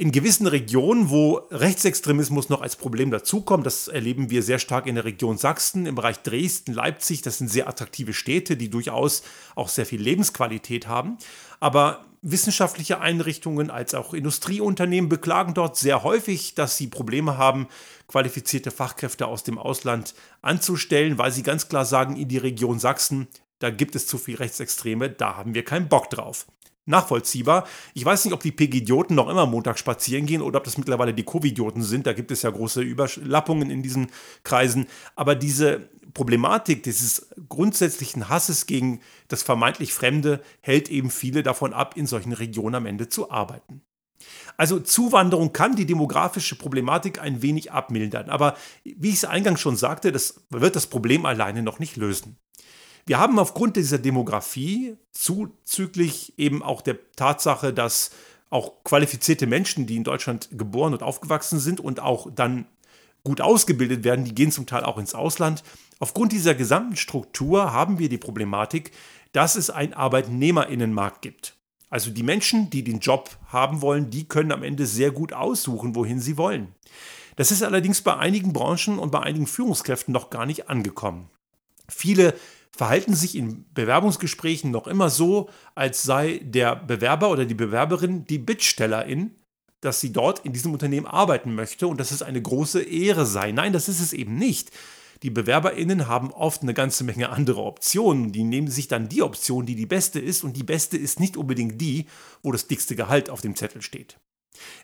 In 0.00 0.12
gewissen 0.12 0.46
Regionen, 0.46 1.10
wo 1.10 1.42
Rechtsextremismus 1.50 2.48
noch 2.48 2.62
als 2.62 2.76
Problem 2.76 3.10
dazukommt, 3.10 3.66
das 3.66 3.86
erleben 3.86 4.30
wir 4.30 4.42
sehr 4.42 4.58
stark 4.58 4.86
in 4.86 4.94
der 4.94 5.04
Region 5.04 5.36
Sachsen, 5.36 5.84
im 5.84 5.94
Bereich 5.94 6.22
Dresden, 6.22 6.72
Leipzig, 6.72 7.20
das 7.20 7.36
sind 7.36 7.48
sehr 7.48 7.68
attraktive 7.68 8.14
Städte, 8.14 8.56
die 8.56 8.70
durchaus 8.70 9.22
auch 9.56 9.68
sehr 9.68 9.84
viel 9.84 10.00
Lebensqualität 10.00 10.88
haben. 10.88 11.18
Aber 11.60 12.06
wissenschaftliche 12.22 12.98
Einrichtungen 13.00 13.70
als 13.70 13.92
auch 13.92 14.14
Industrieunternehmen 14.14 15.10
beklagen 15.10 15.52
dort 15.52 15.76
sehr 15.76 16.02
häufig, 16.02 16.54
dass 16.54 16.78
sie 16.78 16.86
Probleme 16.86 17.36
haben, 17.36 17.68
qualifizierte 18.08 18.70
Fachkräfte 18.70 19.26
aus 19.26 19.44
dem 19.44 19.58
Ausland 19.58 20.14
anzustellen, 20.40 21.18
weil 21.18 21.30
sie 21.30 21.42
ganz 21.42 21.68
klar 21.68 21.84
sagen, 21.84 22.16
in 22.16 22.28
die 22.28 22.38
Region 22.38 22.78
Sachsen, 22.78 23.28
da 23.58 23.68
gibt 23.68 23.94
es 23.94 24.06
zu 24.06 24.16
viel 24.16 24.36
Rechtsextreme, 24.36 25.10
da 25.10 25.36
haben 25.36 25.52
wir 25.52 25.66
keinen 25.66 25.90
Bock 25.90 26.08
drauf. 26.08 26.46
Nachvollziehbar. 26.90 27.66
Ich 27.94 28.04
weiß 28.04 28.24
nicht, 28.24 28.34
ob 28.34 28.42
die 28.42 28.52
PG-Idioten 28.52 29.14
noch 29.14 29.28
immer 29.28 29.46
Montag 29.46 29.78
spazieren 29.78 30.26
gehen 30.26 30.42
oder 30.42 30.58
ob 30.58 30.64
das 30.64 30.76
mittlerweile 30.76 31.14
die 31.14 31.24
Covid-Idioten 31.24 31.82
sind. 31.82 32.06
Da 32.06 32.12
gibt 32.12 32.30
es 32.30 32.42
ja 32.42 32.50
große 32.50 32.82
Überlappungen 32.82 33.70
in 33.70 33.82
diesen 33.82 34.08
Kreisen. 34.44 34.86
Aber 35.16 35.34
diese 35.34 35.88
Problematik 36.12 36.82
dieses 36.82 37.28
grundsätzlichen 37.48 38.28
Hasses 38.28 38.66
gegen 38.66 39.00
das 39.28 39.42
vermeintlich 39.42 39.94
Fremde 39.94 40.42
hält 40.60 40.90
eben 40.90 41.10
viele 41.10 41.42
davon 41.42 41.72
ab, 41.72 41.96
in 41.96 42.06
solchen 42.06 42.32
Regionen 42.32 42.74
am 42.74 42.86
Ende 42.86 43.08
zu 43.08 43.30
arbeiten. 43.30 43.82
Also 44.56 44.78
Zuwanderung 44.80 45.52
kann 45.52 45.76
die 45.76 45.86
demografische 45.86 46.56
Problematik 46.56 47.20
ein 47.20 47.42
wenig 47.42 47.72
abmildern, 47.72 48.28
aber 48.28 48.56
wie 48.84 49.08
ich 49.08 49.14
es 49.14 49.24
eingangs 49.24 49.60
schon 49.60 49.76
sagte, 49.76 50.12
das 50.12 50.42
wird 50.50 50.76
das 50.76 50.86
Problem 50.86 51.24
alleine 51.24 51.62
noch 51.62 51.78
nicht 51.78 51.96
lösen. 51.96 52.36
Wir 53.06 53.18
haben 53.18 53.38
aufgrund 53.38 53.76
dieser 53.76 53.98
Demografie 53.98 54.96
zuzüglich 55.12 56.34
eben 56.36 56.62
auch 56.62 56.82
der 56.82 56.98
Tatsache, 57.16 57.72
dass 57.72 58.10
auch 58.50 58.84
qualifizierte 58.84 59.46
Menschen, 59.46 59.86
die 59.86 59.96
in 59.96 60.04
Deutschland 60.04 60.48
geboren 60.52 60.92
und 60.92 61.02
aufgewachsen 61.02 61.60
sind 61.60 61.80
und 61.80 62.00
auch 62.00 62.28
dann 62.34 62.66
gut 63.22 63.40
ausgebildet 63.40 64.02
werden, 64.02 64.24
die 64.24 64.34
gehen 64.34 64.50
zum 64.50 64.66
Teil 64.66 64.84
auch 64.84 64.98
ins 64.98 65.14
Ausland, 65.14 65.62
Aufgrund 66.00 66.32
dieser 66.32 66.54
gesamten 66.54 66.96
Struktur 66.96 67.74
haben 67.74 67.98
wir 67.98 68.08
die 68.08 68.18
Problematik, 68.18 68.90
dass 69.32 69.54
es 69.54 69.68
einen 69.68 69.92
Arbeitnehmerinnenmarkt 69.92 71.20
gibt. 71.20 71.56
Also 71.90 72.10
die 72.10 72.22
Menschen, 72.22 72.70
die 72.70 72.82
den 72.82 73.00
Job 73.00 73.36
haben 73.48 73.82
wollen, 73.82 74.08
die 74.08 74.24
können 74.24 74.50
am 74.50 74.62
Ende 74.62 74.86
sehr 74.86 75.10
gut 75.10 75.34
aussuchen, 75.34 75.94
wohin 75.94 76.18
sie 76.18 76.38
wollen. 76.38 76.74
Das 77.36 77.52
ist 77.52 77.62
allerdings 77.62 78.00
bei 78.00 78.16
einigen 78.16 78.54
Branchen 78.54 78.98
und 78.98 79.12
bei 79.12 79.20
einigen 79.20 79.46
Führungskräften 79.46 80.12
noch 80.12 80.30
gar 80.30 80.46
nicht 80.46 80.70
angekommen. 80.70 81.28
Viele 81.86 82.34
verhalten 82.80 83.14
sich 83.14 83.36
in 83.36 83.66
Bewerbungsgesprächen 83.74 84.70
noch 84.70 84.86
immer 84.86 85.10
so, 85.10 85.50
als 85.74 86.02
sei 86.02 86.40
der 86.42 86.76
Bewerber 86.76 87.30
oder 87.30 87.44
die 87.44 87.52
Bewerberin 87.52 88.24
die 88.24 88.38
Bittstellerin, 88.38 89.32
dass 89.82 90.00
sie 90.00 90.14
dort 90.14 90.46
in 90.46 90.54
diesem 90.54 90.72
Unternehmen 90.72 91.04
arbeiten 91.04 91.54
möchte 91.54 91.86
und 91.88 92.00
dass 92.00 92.10
es 92.10 92.22
eine 92.22 92.40
große 92.40 92.82
Ehre 92.82 93.26
sei. 93.26 93.52
Nein, 93.52 93.74
das 93.74 93.90
ist 93.90 94.00
es 94.00 94.14
eben 94.14 94.36
nicht. 94.36 94.70
Die 95.22 95.28
BewerberInnen 95.28 96.08
haben 96.08 96.30
oft 96.30 96.62
eine 96.62 96.72
ganze 96.72 97.04
Menge 97.04 97.28
andere 97.28 97.62
Optionen. 97.64 98.32
Die 98.32 98.44
nehmen 98.44 98.68
sich 98.68 98.88
dann 98.88 99.10
die 99.10 99.20
Option, 99.20 99.66
die 99.66 99.74
die 99.74 99.84
beste 99.84 100.18
ist, 100.18 100.42
und 100.42 100.56
die 100.56 100.62
beste 100.62 100.96
ist 100.96 101.20
nicht 101.20 101.36
unbedingt 101.36 101.78
die, 101.82 102.06
wo 102.42 102.50
das 102.50 102.66
dickste 102.66 102.96
Gehalt 102.96 103.28
auf 103.28 103.42
dem 103.42 103.56
Zettel 103.56 103.82
steht. 103.82 104.18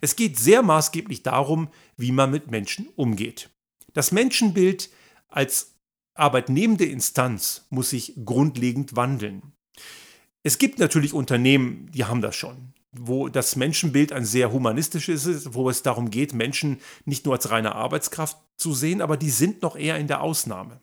Es 0.03 0.17
geht 0.17 0.39
sehr 0.39 0.63
maßgeblich 0.63 1.23
darum, 1.23 1.71
wie 1.97 2.13
man 2.13 2.31
mit 2.31 2.51
Menschen 2.51 2.91
umgeht. 2.95 3.49
Das 3.95 4.13
Menschenbild 4.13 4.91
als 5.31 5.76
arbeitnehmende 6.19 6.85
Instanz 6.85 7.67
muss 7.71 7.91
sich 7.91 8.15
grundlegend 8.25 8.97
wandeln. 8.97 9.53
Es 10.43 10.59
gibt 10.59 10.79
natürlich 10.79 11.13
Unternehmen, 11.13 11.91
die 11.93 12.05
haben 12.05 12.23
das 12.23 12.37
schon 12.37 12.73
wo 12.99 13.29
das 13.29 13.57
Menschenbild 13.57 14.13
ein 14.13 14.25
sehr 14.25 14.53
humanistisches 14.53 15.27
ist, 15.27 15.55
wo 15.55 15.69
es 15.69 15.83
darum 15.83 16.11
geht, 16.11 16.33
Menschen 16.33 16.81
nicht 17.05 17.25
nur 17.25 17.35
als 17.35 17.51
reine 17.51 17.75
Arbeitskraft 17.75 18.37
zu 18.57 18.75
sehen, 18.75 19.01
aber 19.01 19.17
die 19.17 19.31
sind 19.31 19.63
noch 19.63 19.77
eher 19.77 19.99
in 19.99 20.07
der 20.07 20.23
Ausnahme. 20.23 20.81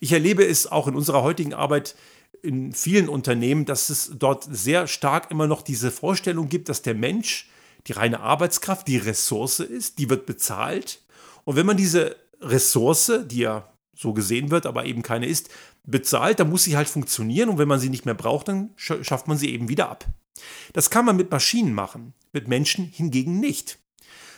Ich 0.00 0.12
erlebe 0.12 0.44
es 0.44 0.66
auch 0.66 0.86
in 0.86 0.94
unserer 0.94 1.22
heutigen 1.22 1.54
Arbeit 1.54 1.96
in 2.42 2.72
vielen 2.72 3.08
Unternehmen, 3.08 3.64
dass 3.64 3.88
es 3.88 4.12
dort 4.18 4.46
sehr 4.48 4.86
stark 4.86 5.30
immer 5.30 5.46
noch 5.46 5.62
diese 5.62 5.90
Vorstellung 5.90 6.48
gibt, 6.48 6.68
dass 6.68 6.82
der 6.82 6.94
Mensch 6.94 7.48
die 7.86 7.92
reine 7.92 8.20
Arbeitskraft, 8.20 8.86
die 8.88 8.98
Ressource 8.98 9.60
ist, 9.60 9.98
die 9.98 10.10
wird 10.10 10.26
bezahlt. 10.26 11.02
Und 11.44 11.56
wenn 11.56 11.66
man 11.66 11.76
diese 11.76 12.16
Ressource, 12.40 13.12
die 13.26 13.38
ja 13.38 13.72
so 13.96 14.12
gesehen 14.12 14.50
wird, 14.50 14.66
aber 14.66 14.84
eben 14.84 15.02
keine 15.02 15.26
ist, 15.26 15.48
bezahlt, 15.84 16.38
dann 16.38 16.50
muss 16.50 16.64
sie 16.64 16.76
halt 16.76 16.88
funktionieren 16.88 17.48
und 17.48 17.58
wenn 17.58 17.68
man 17.68 17.80
sie 17.80 17.90
nicht 17.90 18.04
mehr 18.04 18.14
braucht, 18.14 18.48
dann 18.48 18.70
schafft 18.76 19.26
man 19.26 19.38
sie 19.38 19.52
eben 19.52 19.68
wieder 19.68 19.88
ab. 19.88 20.06
Das 20.72 20.90
kann 20.90 21.06
man 21.06 21.16
mit 21.16 21.30
Maschinen 21.30 21.72
machen, 21.72 22.12
mit 22.32 22.46
Menschen 22.46 22.84
hingegen 22.84 23.40
nicht. 23.40 23.78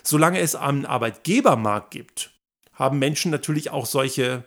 Solange 0.03 0.39
es 0.39 0.55
einen 0.55 0.87
Arbeitgebermarkt 0.87 1.91
gibt, 1.91 2.31
haben 2.73 2.99
Menschen 2.99 3.31
natürlich 3.31 3.71
auch 3.71 3.87
solche 3.87 4.45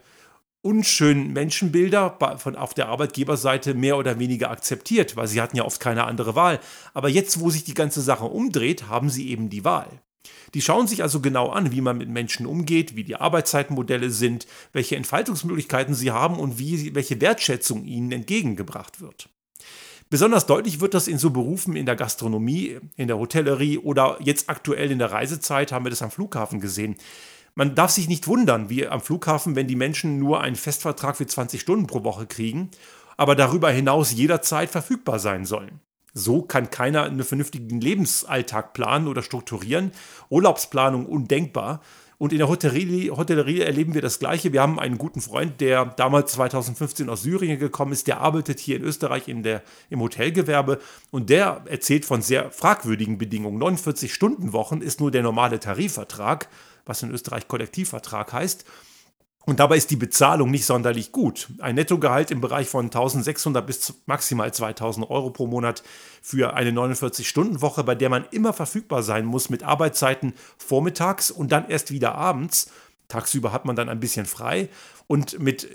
unschönen 0.62 1.34
Menschenbilder 1.34 2.18
von 2.38 2.56
auf 2.56 2.74
der 2.74 2.88
Arbeitgeberseite 2.88 3.74
mehr 3.74 3.98
oder 3.98 4.20
weniger 4.20 4.52
akzeptiert, 4.52 5.18
weil 5.18 5.28
sie 5.28 5.42
hatten 5.42 5.58
ja 5.58 5.66
oft 5.66 5.80
keine 5.80 6.06
andere 6.06 6.36
Wahl. 6.36 6.60
Aber 6.94 7.10
jetzt, 7.10 7.40
wo 7.40 7.50
sich 7.50 7.64
die 7.64 7.74
ganze 7.74 8.02
Sache 8.02 8.26
umdreht, 8.26 8.88
haben 8.88 9.10
sie 9.10 9.30
eben 9.30 9.50
die 9.50 9.66
Wahl. 9.66 10.02
Die 10.54 10.62
schauen 10.62 10.88
sich 10.88 11.02
also 11.02 11.22
genau 11.22 11.50
an, 11.50 11.72
wie 11.72 11.82
man 11.82 11.98
mit 11.98 12.10
Menschen 12.10 12.46
umgeht, 12.46 12.96
wie 12.96 13.04
die 13.04 13.16
Arbeitszeitmodelle 13.16 14.10
sind, 14.10 14.48
welche 14.74 14.96
Entfaltungsmöglichkeiten 14.96 15.94
sie 15.94 16.12
haben 16.12 16.40
und 16.40 16.60
wie, 16.60 16.94
welche 16.94 17.22
Wertschätzung 17.22 17.86
ihnen 17.86 18.12
entgegengebracht 18.12 19.02
wird. 19.02 19.30
Besonders 20.10 20.46
deutlich 20.46 20.82
wird 20.82 20.94
das 20.94 21.08
in 21.08 21.18
so 21.18 21.30
Berufen 21.30 21.78
in 21.78 21.86
der 21.86 21.96
Gastronomie, 21.96 22.80
in 22.98 23.08
der 23.08 23.18
Hotellerie 23.18 23.78
oder 23.78 24.18
jetzt 24.20 24.50
aktuell 24.50 24.92
in 24.92 25.00
der 25.00 25.12
Reisezeit 25.12 25.72
haben 25.72 25.86
wir 25.86 25.90
das 25.90 26.02
am 26.02 26.12
Flughafen 26.12 26.60
gesehen. 26.60 26.98
Man 27.56 27.76
darf 27.76 27.92
sich 27.92 28.10
nicht 28.10 28.28
wundern, 28.28 28.70
wie 28.70 28.88
am 28.88 29.00
Flughafen, 29.00 29.56
wenn 29.56 29.68
die 29.68 29.78
Menschen 29.78 30.20
nur 30.20 30.42
einen 30.42 30.58
Festvertrag 30.58 31.16
für 31.16 31.28
20 31.28 31.62
Stunden 31.62 31.88
pro 31.88 32.04
Woche 32.04 32.26
kriegen, 32.26 32.72
aber 33.16 33.36
darüber 33.36 33.72
hinaus 33.72 34.12
jederzeit 34.12 34.70
verfügbar 34.70 35.20
sein 35.20 35.46
sollen. 35.46 35.80
So 36.14 36.42
kann 36.42 36.70
keiner 36.70 37.04
einen 37.04 37.24
vernünftigen 37.24 37.80
Lebensalltag 37.80 38.74
planen 38.74 39.08
oder 39.08 39.22
strukturieren. 39.22 39.92
Urlaubsplanung 40.30 41.06
undenkbar. 41.06 41.82
Und 42.18 42.34
in 42.34 42.38
der 42.38 42.50
Hotellerie, 42.50 43.10
Hotellerie, 43.10 43.62
erleben 43.62 43.96
wir 43.96 44.02
das 44.04 44.20
Gleiche. 44.20 44.54
Wir 44.54 44.62
haben 44.62 44.80
einen 44.80 45.00
guten 45.00 45.22
Freund, 45.22 45.60
der 45.60 45.86
damals 45.86 46.34
2015 46.34 47.10
aus 47.10 47.24
Syrien 47.24 47.58
gekommen 47.58 47.94
ist. 47.94 48.06
Der 48.06 48.22
arbeitet 48.22 48.60
hier 48.60 48.76
in 48.76 48.84
Österreich 48.84 49.28
in 49.28 49.42
der, 49.42 49.64
im 49.90 50.02
Hotelgewerbe 50.02 50.78
und 51.10 51.32
der 51.32 51.64
erzählt 51.66 52.06
von 52.06 52.22
sehr 52.22 52.52
fragwürdigen 52.52 53.18
Bedingungen. 53.18 53.58
49 53.58 54.14
Stunden 54.14 54.54
Wochen 54.54 54.82
ist 54.82 55.00
nur 55.00 55.10
der 55.10 55.24
normale 55.24 55.60
Tarifvertrag, 55.60 56.48
was 56.86 57.02
in 57.02 57.10
Österreich 57.10 57.48
Kollektivvertrag 57.48 58.34
heißt. 58.34 58.66
Und 59.44 59.60
dabei 59.60 59.78
ist 59.78 59.90
die 59.90 59.96
Bezahlung 59.96 60.52
nicht 60.52 60.66
sonderlich 60.66 61.12
gut. 61.12 61.50
Ein 61.60 61.76
Nettogehalt 61.76 62.30
im 62.30 62.42
Bereich 62.42 62.70
von 62.70 62.86
1600 62.86 63.66
bis 63.66 63.94
maximal 64.06 64.54
2000 64.54 65.10
Euro 65.10 65.32
pro 65.32 65.48
Monat 65.48 65.82
für 66.22 66.54
eine 66.54 66.72
49-Stunden-Woche, 66.72 67.84
bei 67.84 67.96
der 67.96 68.10
man 68.10 68.26
immer 68.32 68.54
verfügbar 68.54 69.02
sein 69.02 69.26
muss 69.26 69.50
mit 69.50 69.64
Arbeitszeiten 69.64 70.34
vormittags 70.58 71.32
und 71.32 71.52
dann 71.52 71.70
erst 71.70 71.92
wieder 71.92 72.14
abends. 72.16 72.70
Tagsüber 73.08 73.52
hat 73.52 73.66
man 73.66 73.76
dann 73.76 73.90
ein 73.90 74.00
bisschen 74.00 74.26
frei 74.26 74.70
und 75.08 75.40
mit 75.40 75.68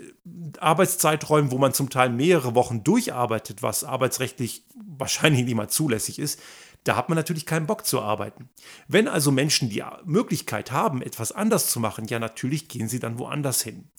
Arbeitszeiträumen, 0.59 1.51
wo 1.51 1.59
man 1.59 1.73
zum 1.73 1.89
Teil 1.89 2.09
mehrere 2.09 2.55
Wochen 2.55 2.83
durcharbeitet, 2.83 3.61
was 3.61 3.83
arbeitsrechtlich 3.83 4.63
wahrscheinlich 4.97 5.45
nicht 5.45 5.55
mal 5.55 5.69
zulässig 5.69 6.19
ist, 6.19 6.39
da 6.87 6.95
hat 6.95 7.09
man 7.09 7.15
natürlich 7.15 7.45
keinen 7.45 7.67
Bock 7.67 7.85
zu 7.85 8.01
arbeiten. 8.01 8.49
Wenn 8.87 9.07
also 9.07 9.31
Menschen 9.31 9.69
die 9.69 9.83
Möglichkeit 10.05 10.71
haben, 10.71 11.01
etwas 11.01 11.31
anders 11.31 11.69
zu 11.69 11.79
machen, 11.79 12.05
ja 12.07 12.19
natürlich 12.19 12.67
gehen 12.67 12.87
sie 12.87 12.99
dann 12.99 13.19
woanders 13.19 13.61
hin. 13.61 13.89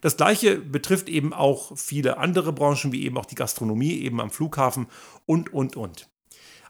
Das 0.00 0.16
gleiche 0.16 0.56
betrifft 0.56 1.08
eben 1.08 1.32
auch 1.32 1.76
viele 1.76 2.18
andere 2.18 2.52
Branchen, 2.52 2.92
wie 2.92 3.04
eben 3.04 3.18
auch 3.18 3.26
die 3.26 3.34
Gastronomie, 3.34 3.98
eben 3.98 4.20
am 4.20 4.30
Flughafen 4.30 4.86
und, 5.26 5.52
und, 5.52 5.76
und. 5.76 6.08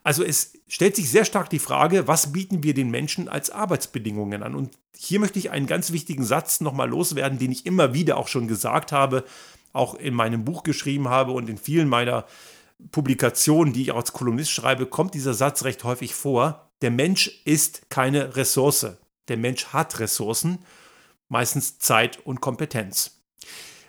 Also 0.03 0.25
es 0.25 0.55
stellt 0.69 0.97
sich 0.97 1.11
sehr 1.11 1.25
stark 1.25 1.51
die 1.51 1.59
Frage, 1.59 2.09
was 2.09 2.33
bieten 2.33 2.63
wir 2.63 2.73
den 2.73 2.91
Menschen 2.91 3.29
als 3.29 3.51
Arbeitsbedingungen 3.51 4.43
an? 4.43 4.55
Und 4.55 4.79
hier 4.97 5.21
möchte 5.21 5.39
ich 5.39 5.51
einen 5.51 5.67
ganz 5.67 5.93
wichtigen 5.93 6.25
Satz 6.25 6.61
nochmal 6.61 6.89
loswerden, 6.89 7.39
den 7.39 7.53
ich 7.53 7.67
immer 7.67 7.95
wieder 7.95 8.17
auch 8.17 8.29
schon 8.29 8.49
gesagt 8.49 8.91
habe, 8.91 9.25
auch 9.73 9.95
in 9.95 10.15
meinem 10.15 10.45
Buch 10.45 10.63
geschrieben 10.63 11.09
habe 11.09 11.33
und 11.33 11.51
in 11.51 11.59
vielen 11.59 11.89
meiner 11.89 12.25
Publikationen, 12.91 13.73
die 13.73 13.83
ich 13.83 13.95
als 13.95 14.13
Kolumnist 14.13 14.51
schreibe, 14.51 14.87
kommt 14.87 15.15
dieser 15.15 15.35
Satz 15.35 15.65
recht 15.65 15.85
häufig 15.85 16.15
vor. 16.15 16.71
Der 16.83 16.91
Mensch 16.91 17.43
ist 17.45 17.91
keine 17.91 18.37
Ressource. 18.37 18.87
Der 19.29 19.37
Mensch 19.37 19.67
hat 19.67 19.99
Ressourcen, 19.99 20.61
meistens 21.29 21.79
Zeit 21.79 22.25
und 22.25 22.41
Kompetenz. 22.41 23.23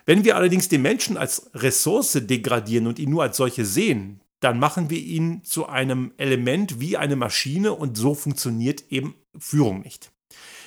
Wenn 0.06 0.24
wir 0.24 0.36
allerdings 0.36 0.68
den 0.68 0.82
Menschen 0.82 1.16
als 1.16 1.50
Ressource 1.54 2.18
degradieren 2.20 2.86
und 2.86 2.98
ihn 2.98 3.10
nur 3.10 3.22
als 3.22 3.36
solche 3.36 3.64
sehen, 3.64 4.20
dann 4.40 4.58
machen 4.58 4.90
wir 4.90 4.98
ihn 4.98 5.44
zu 5.44 5.66
einem 5.66 6.12
Element 6.16 6.80
wie 6.80 6.96
eine 6.96 7.16
Maschine 7.16 7.72
und 7.74 7.96
so 7.96 8.14
funktioniert 8.14 8.84
eben 8.90 9.14
Führung 9.38 9.82
nicht. 9.82 10.10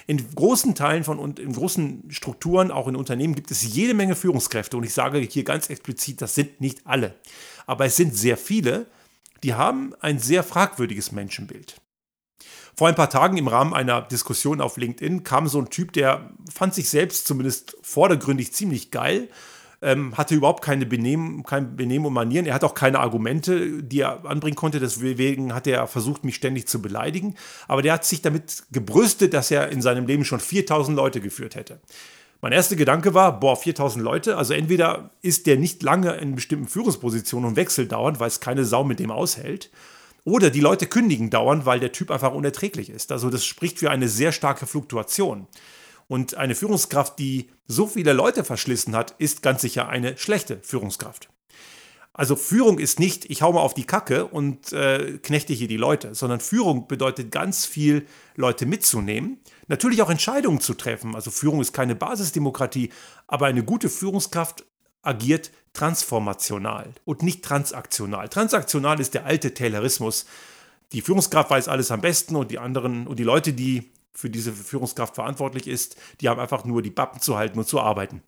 In 0.05 0.35
großen 0.35 0.75
Teilen 0.75 1.03
von 1.03 1.17
und 1.17 1.39
in 1.39 1.53
großen 1.53 2.11
Strukturen, 2.11 2.71
auch 2.71 2.87
in 2.87 2.95
Unternehmen, 2.95 3.35
gibt 3.35 3.51
es 3.51 3.63
jede 3.63 3.93
Menge 3.93 4.15
Führungskräfte. 4.15 4.75
Und 4.75 4.83
ich 4.83 4.93
sage 4.93 5.19
hier 5.19 5.43
ganz 5.43 5.69
explizit, 5.69 6.21
das 6.21 6.35
sind 6.35 6.59
nicht 6.59 6.85
alle. 6.85 7.15
Aber 7.65 7.85
es 7.85 7.95
sind 7.95 8.15
sehr 8.15 8.37
viele, 8.37 8.87
die 9.43 9.53
haben 9.53 9.93
ein 9.99 10.19
sehr 10.19 10.43
fragwürdiges 10.43 11.11
Menschenbild. 11.11 11.75
Vor 12.75 12.87
ein 12.87 12.95
paar 12.95 13.09
Tagen 13.09 13.37
im 13.37 13.47
Rahmen 13.47 13.73
einer 13.73 14.01
Diskussion 14.01 14.61
auf 14.61 14.77
LinkedIn 14.77 15.23
kam 15.23 15.47
so 15.47 15.59
ein 15.59 15.69
Typ, 15.69 15.93
der 15.93 16.31
fand 16.51 16.73
sich 16.73 16.89
selbst 16.89 17.27
zumindest 17.27 17.77
vordergründig 17.81 18.53
ziemlich 18.53 18.89
geil 18.89 19.29
ähm, 19.83 20.17
hatte 20.17 20.33
überhaupt 20.33 20.63
keine 20.63 20.85
Benehmen, 20.85 21.43
kein 21.43 21.75
Benehmen 21.75 22.05
und 22.05 22.13
Manieren. 22.13 22.45
Er 22.45 22.53
hat 22.53 22.63
auch 22.63 22.73
keine 22.73 22.99
Argumente, 22.99 23.83
die 23.83 23.99
er 23.99 24.25
anbringen 24.25 24.55
konnte. 24.55 24.79
Deswegen 24.79 25.53
hat 25.53 25.67
er 25.67 25.85
versucht, 25.87 26.23
mich 26.23 26.35
ständig 26.35 26.67
zu 26.67 26.81
beleidigen. 26.81 27.35
Aber 27.67 27.81
der 27.81 27.93
hat 27.93 28.05
sich 28.05 28.21
damit 28.21 28.63
gebrüstet, 28.71 29.33
dass 29.33 29.51
er 29.51 29.69
in 29.69 29.81
seinem 29.81 30.07
Leben 30.07 30.23
schon 30.23 30.39
4000 30.39 30.95
Leute 30.95 31.19
geführt 31.19 31.55
hätte. 31.55 31.81
Mein 32.43 32.51
erster 32.51 32.75
Gedanke 32.75 33.13
war, 33.13 33.39
boah, 33.39 33.55
4000 33.55 34.03
Leute, 34.03 34.35
also 34.35 34.53
entweder 34.53 35.11
ist 35.21 35.47
der 35.47 35.55
nicht 35.55 35.81
lange 35.81 36.11
in 36.15 36.35
bestimmten 36.35 36.67
Führungspositionen 36.67 37.47
und 37.47 37.55
wechselt 37.55 37.93
dauernd, 37.93 38.19
weil 38.19 38.27
es 38.27 38.41
keine 38.41 38.65
Sau 38.65 38.83
mit 38.83 38.99
dem 38.99 39.11
aushält, 39.11 39.71
oder 40.25 40.49
die 40.49 40.59
Leute 40.59 40.85
kündigen 40.85 41.29
dauernd, 41.29 41.65
weil 41.65 41.79
der 41.79 41.93
Typ 41.93 42.11
einfach 42.11 42.33
unerträglich 42.33 42.89
ist. 42.89 43.13
Also 43.13 43.29
das 43.29 43.45
spricht 43.45 43.79
für 43.79 43.91
eine 43.91 44.09
sehr 44.09 44.33
starke 44.33 44.65
Fluktuation. 44.65 45.47
Und 46.09 46.35
eine 46.35 46.53
Führungskraft, 46.53 47.17
die 47.17 47.49
so 47.65 47.87
viele 47.87 48.11
Leute 48.11 48.43
verschlissen 48.43 48.93
hat, 48.93 49.15
ist 49.19 49.41
ganz 49.41 49.61
sicher 49.61 49.87
eine 49.87 50.17
schlechte 50.17 50.59
Führungskraft. 50.63 51.29
Also 52.11 52.35
Führung 52.35 52.77
ist 52.77 52.99
nicht, 52.99 53.23
ich 53.31 53.41
hau 53.41 53.53
mal 53.53 53.61
auf 53.61 53.73
die 53.73 53.85
Kacke 53.85 54.25
und 54.25 54.73
äh, 54.73 55.17
knechte 55.23 55.53
hier 55.53 55.69
die 55.69 55.77
Leute, 55.77 56.13
sondern 56.13 56.41
Führung 56.41 56.89
bedeutet 56.89 57.31
ganz 57.31 57.65
viel 57.65 58.05
Leute 58.35 58.65
mitzunehmen, 58.65 59.37
natürlich 59.67 60.01
auch 60.01 60.09
Entscheidungen 60.09 60.59
zu 60.59 60.73
treffen. 60.73 61.15
Also 61.15 61.31
Führung 61.31 61.61
ist 61.61 61.73
keine 61.73 61.95
Basisdemokratie, 61.95 62.91
aber 63.27 63.47
eine 63.47 63.63
gute 63.63 63.89
Führungskraft 63.89 64.65
agiert 65.01 65.51
transformational 65.73 66.93
und 67.03 67.23
nicht 67.23 67.43
transaktional. 67.43 68.29
Transaktional 68.29 68.99
ist 68.99 69.13
der 69.13 69.25
alte 69.25 69.53
Taylorismus. 69.53 70.25
Die 70.91 71.01
Führungskraft 71.01 71.49
weiß 71.49 71.67
alles 71.67 71.91
am 71.91 72.01
besten 72.01 72.35
und 72.35 72.51
die 72.51 72.59
anderen 72.59 73.07
und 73.07 73.17
die 73.17 73.23
Leute, 73.23 73.53
die 73.53 73.91
für 74.13 74.29
diese 74.29 74.53
Führungskraft 74.53 75.15
verantwortlich 75.15 75.67
ist, 75.67 75.97
die 76.21 76.29
haben 76.29 76.39
einfach 76.39 76.65
nur 76.65 76.83
die 76.83 76.91
Bappen 76.91 77.19
zu 77.19 77.35
halten 77.35 77.57
und 77.57 77.67
zu 77.67 77.81
arbeiten. 77.81 78.21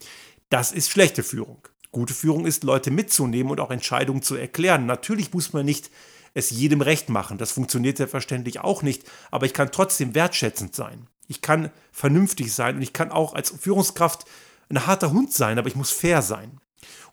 Das 0.50 0.72
ist 0.72 0.90
schlechte 0.90 1.22
Führung. 1.22 1.68
Gute 1.92 2.14
Führung 2.14 2.46
ist, 2.46 2.64
Leute 2.64 2.92
mitzunehmen 2.92 3.52
und 3.52 3.60
auch 3.60 3.72
Entscheidungen 3.72 4.22
zu 4.22 4.36
erklären. 4.36 4.86
Natürlich 4.86 5.32
muss 5.34 5.54
man 5.54 5.66
nicht 5.66 5.92
es 6.34 6.50
jedem 6.50 6.82
recht 6.82 7.10
machen. 7.10 7.38
Das 7.38 7.52
funktioniert 7.52 7.98
selbstverständlich 7.98 8.60
auch 8.60 8.82
nicht, 8.82 9.04
aber 9.32 9.46
ich 9.46 9.54
kann 9.54 9.72
trotzdem 9.72 10.14
wertschätzend 10.14 10.76
sein. 10.76 11.08
Ich 11.28 11.42
kann 11.42 11.72
vernünftig 11.92 12.54
sein 12.54 12.76
und 12.76 12.82
ich 12.82 12.94
kann 12.94 13.12
auch 13.12 13.34
als 13.34 13.52
Führungskraft 13.52 14.26
ein 14.70 14.86
harter 14.86 15.12
Hund 15.12 15.32
sein, 15.32 15.60
aber 15.60 15.68
ich 15.68 15.76
muss 15.76 15.92
fair 15.92 16.22
sein. 16.22 16.60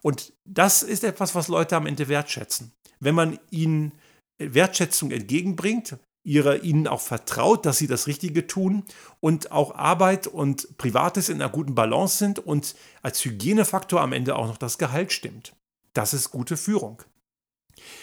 Und 0.00 0.32
das 0.44 0.82
ist 0.82 1.04
etwas, 1.04 1.34
was 1.34 1.48
Leute 1.48 1.76
am 1.76 1.86
Ende 1.86 2.08
wertschätzen. 2.08 2.72
Wenn 3.00 3.14
man 3.14 3.38
ihnen 3.50 3.92
Wertschätzung 4.38 5.10
entgegenbringt, 5.10 5.96
ihre, 6.24 6.58
ihnen 6.58 6.86
auch 6.86 7.00
vertraut, 7.00 7.66
dass 7.66 7.78
sie 7.78 7.86
das 7.86 8.06
Richtige 8.06 8.46
tun 8.46 8.84
und 9.20 9.50
auch 9.50 9.74
Arbeit 9.74 10.26
und 10.26 10.76
Privates 10.78 11.28
in 11.28 11.40
einer 11.40 11.50
guten 11.50 11.74
Balance 11.74 12.18
sind 12.18 12.38
und 12.38 12.74
als 13.02 13.24
Hygienefaktor 13.24 14.00
am 14.00 14.12
Ende 14.12 14.36
auch 14.36 14.46
noch 14.46 14.56
das 14.56 14.78
Gehalt 14.78 15.12
stimmt. 15.12 15.54
Das 15.94 16.14
ist 16.14 16.30
gute 16.30 16.56
Führung. 16.56 17.02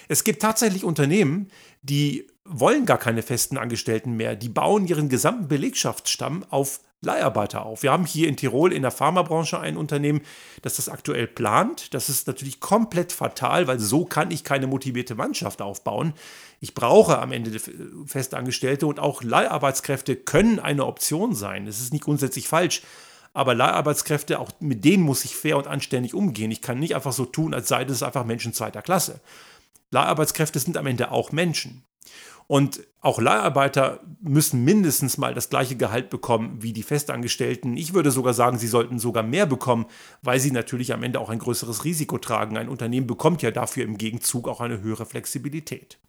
Es 0.08 0.24
gibt 0.24 0.42
tatsächlich 0.42 0.84
Unternehmen, 0.84 1.50
die 1.82 2.28
wollen 2.52 2.86
gar 2.86 2.98
keine 2.98 3.22
festen 3.22 3.58
Angestellten 3.58 4.18
mehr. 4.18 4.36
Die 4.36 4.50
bauen 4.50 4.88
ihren 4.88 5.10
gesamten 5.10 5.48
Belegschaftsstamm 5.48 6.46
auf 6.50 6.82
Leiharbeiter 7.02 7.66
auf. 7.66 7.82
Wir 7.82 7.94
haben 7.94 8.06
hier 8.06 8.28
in 8.28 8.36
Tirol 8.36 8.74
in 8.74 8.82
der 8.82 8.92
Pharmabranche 8.92 9.58
ein 9.60 9.78
Unternehmen, 9.78 10.22
das 10.62 10.76
das 10.76 10.90
aktuell 10.90 11.28
plant. 11.28 11.94
Das 11.94 12.10
ist 12.10 12.28
natürlich 12.28 12.60
komplett 12.60 13.14
fatal, 13.14 13.68
weil 13.68 13.80
so 13.80 14.04
kann 14.04 14.32
ich 14.32 14.44
keine 14.44 14.68
motivierte 14.68 15.16
Mannschaft 15.16 15.62
aufbauen. 15.62 16.14
Ich 16.60 16.74
brauche 16.74 17.20
am 17.20 17.32
Ende 17.32 17.58
Festangestellte 18.06 18.86
und 18.86 19.00
auch 19.00 19.24
Leiharbeitskräfte 19.24 20.18
können 20.18 20.60
eine 20.60 20.86
Option 20.86 21.36
sein. 21.36 21.66
Das 21.66 21.80
ist 21.80 21.94
nicht 21.94 22.04
grundsätzlich 22.04 22.50
falsch. 22.50 22.82
Aber 23.34 23.56
Leiharbeitskräfte, 23.56 24.40
auch 24.40 24.52
mit 24.60 24.84
denen 24.84 25.04
muss 25.04 25.24
ich 25.24 25.36
fair 25.36 25.58
und 25.58 25.68
anständig 25.68 26.14
umgehen. 26.14 26.52
Ich 26.52 26.62
kann 26.62 26.80
nicht 26.80 26.96
einfach 26.96 27.14
so 27.14 27.26
tun, 27.26 27.54
als 27.54 27.70
sei 27.70 27.86
das 27.86 28.04
einfach 28.04 28.26
Menschen 28.26 28.54
zweiter 28.54 28.82
Klasse. 28.82 29.22
Leiharbeitskräfte 29.92 30.60
sind 30.60 30.76
am 30.76 30.88
Ende 30.88 31.12
auch 31.12 31.32
Menschen. 31.32 31.84
Und 32.52 32.82
auch 33.00 33.22
Leiharbeiter 33.22 34.00
müssen 34.22 34.66
mindestens 34.66 35.20
mal 35.20 35.36
das 35.36 35.52
gleiche 35.52 35.76
Gehalt 35.76 36.10
bekommen 36.10 36.64
wie 36.64 36.74
die 36.74 36.82
Festangestellten. 36.82 37.78
Ich 37.78 37.94
würde 37.94 38.10
sogar 38.10 38.34
sagen, 38.34 38.58
sie 38.58 38.68
sollten 38.68 38.98
sogar 38.98 39.22
mehr 39.22 39.46
bekommen, 39.46 39.86
weil 40.24 40.40
sie 40.40 40.50
natürlich 40.50 40.92
am 40.92 41.04
Ende 41.04 41.20
auch 41.20 41.30
ein 41.30 41.38
größeres 41.38 41.86
Risiko 41.86 42.18
tragen. 42.18 42.58
Ein 42.58 42.68
Unternehmen 42.68 43.06
bekommt 43.06 43.44
ja 43.44 43.52
dafür 43.52 43.84
im 43.84 44.00
Gegenzug 44.00 44.48
auch 44.48 44.62
eine 44.62 44.82
höhere 44.82 45.06
Flexibilität. 45.06 46.00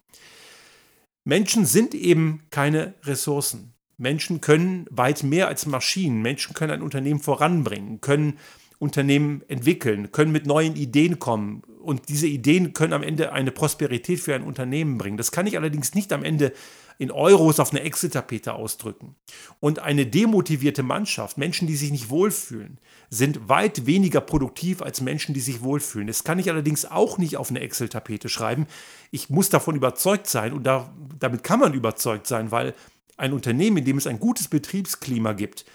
Menschen 1.25 1.67
sind 1.67 1.93
eben 1.93 2.41
keine 2.49 2.95
Ressourcen. 3.03 3.75
Menschen 3.97 4.41
können 4.41 4.87
weit 4.89 5.21
mehr 5.21 5.47
als 5.47 5.67
Maschinen. 5.67 6.23
Menschen 6.23 6.55
können 6.55 6.71
ein 6.71 6.81
Unternehmen 6.81 7.19
voranbringen, 7.19 8.01
können 8.01 8.39
Unternehmen 8.81 9.43
entwickeln, 9.47 10.11
können 10.11 10.31
mit 10.31 10.47
neuen 10.47 10.75
Ideen 10.75 11.19
kommen. 11.19 11.61
Und 11.83 12.09
diese 12.09 12.25
Ideen 12.25 12.73
können 12.73 12.93
am 12.93 13.03
Ende 13.03 13.31
eine 13.31 13.51
Prosperität 13.51 14.19
für 14.19 14.33
ein 14.33 14.41
Unternehmen 14.41 14.97
bringen. 14.97 15.17
Das 15.17 15.31
kann 15.31 15.45
ich 15.45 15.55
allerdings 15.55 15.93
nicht 15.93 16.11
am 16.11 16.23
Ende 16.23 16.51
in 16.97 17.11
Euros 17.11 17.59
auf 17.59 17.71
einer 17.71 17.83
Excel-Tapete 17.83 18.53
ausdrücken. 18.53 19.15
Und 19.59 19.77
eine 19.77 20.07
demotivierte 20.07 20.81
Mannschaft, 20.81 21.37
Menschen, 21.37 21.67
die 21.67 21.75
sich 21.75 21.91
nicht 21.91 22.09
wohlfühlen, 22.09 22.79
sind 23.11 23.47
weit 23.47 23.85
weniger 23.85 24.19
produktiv 24.19 24.81
als 24.81 24.99
Menschen, 24.99 25.35
die 25.35 25.41
sich 25.41 25.61
wohlfühlen. 25.61 26.07
Das 26.07 26.23
kann 26.23 26.39
ich 26.39 26.49
allerdings 26.49 26.85
auch 26.85 27.19
nicht 27.19 27.37
auf 27.37 27.51
eine 27.51 27.59
Excel-Tapete 27.59 28.29
schreiben. 28.29 28.65
Ich 29.11 29.29
muss 29.29 29.49
davon 29.49 29.75
überzeugt 29.75 30.25
sein 30.25 30.53
und 30.53 30.63
da, 30.63 30.91
damit 31.19 31.43
kann 31.43 31.59
man 31.59 31.75
überzeugt 31.75 32.25
sein, 32.25 32.49
weil 32.49 32.73
ein 33.15 33.33
Unternehmen, 33.33 33.77
in 33.77 33.85
dem 33.85 33.97
es 33.99 34.07
ein 34.07 34.19
gutes 34.19 34.47
Betriebsklima 34.47 35.33
gibt, 35.33 35.65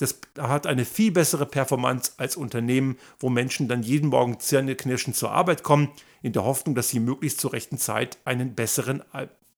das 0.00 0.18
hat 0.38 0.66
eine 0.66 0.86
viel 0.86 1.12
bessere 1.12 1.44
Performance 1.44 2.12
als 2.16 2.36
Unternehmen, 2.36 2.96
wo 3.18 3.28
Menschen 3.28 3.68
dann 3.68 3.82
jeden 3.82 4.08
Morgen 4.08 4.40
zähneknirschend 4.40 5.14
zur 5.14 5.30
Arbeit 5.30 5.62
kommen, 5.62 5.90
in 6.22 6.32
der 6.32 6.44
Hoffnung, 6.44 6.74
dass 6.74 6.88
sie 6.88 7.00
möglichst 7.00 7.40
zur 7.40 7.52
rechten 7.52 7.76
Zeit 7.76 8.18
einen 8.24 8.54
besseren, 8.54 9.02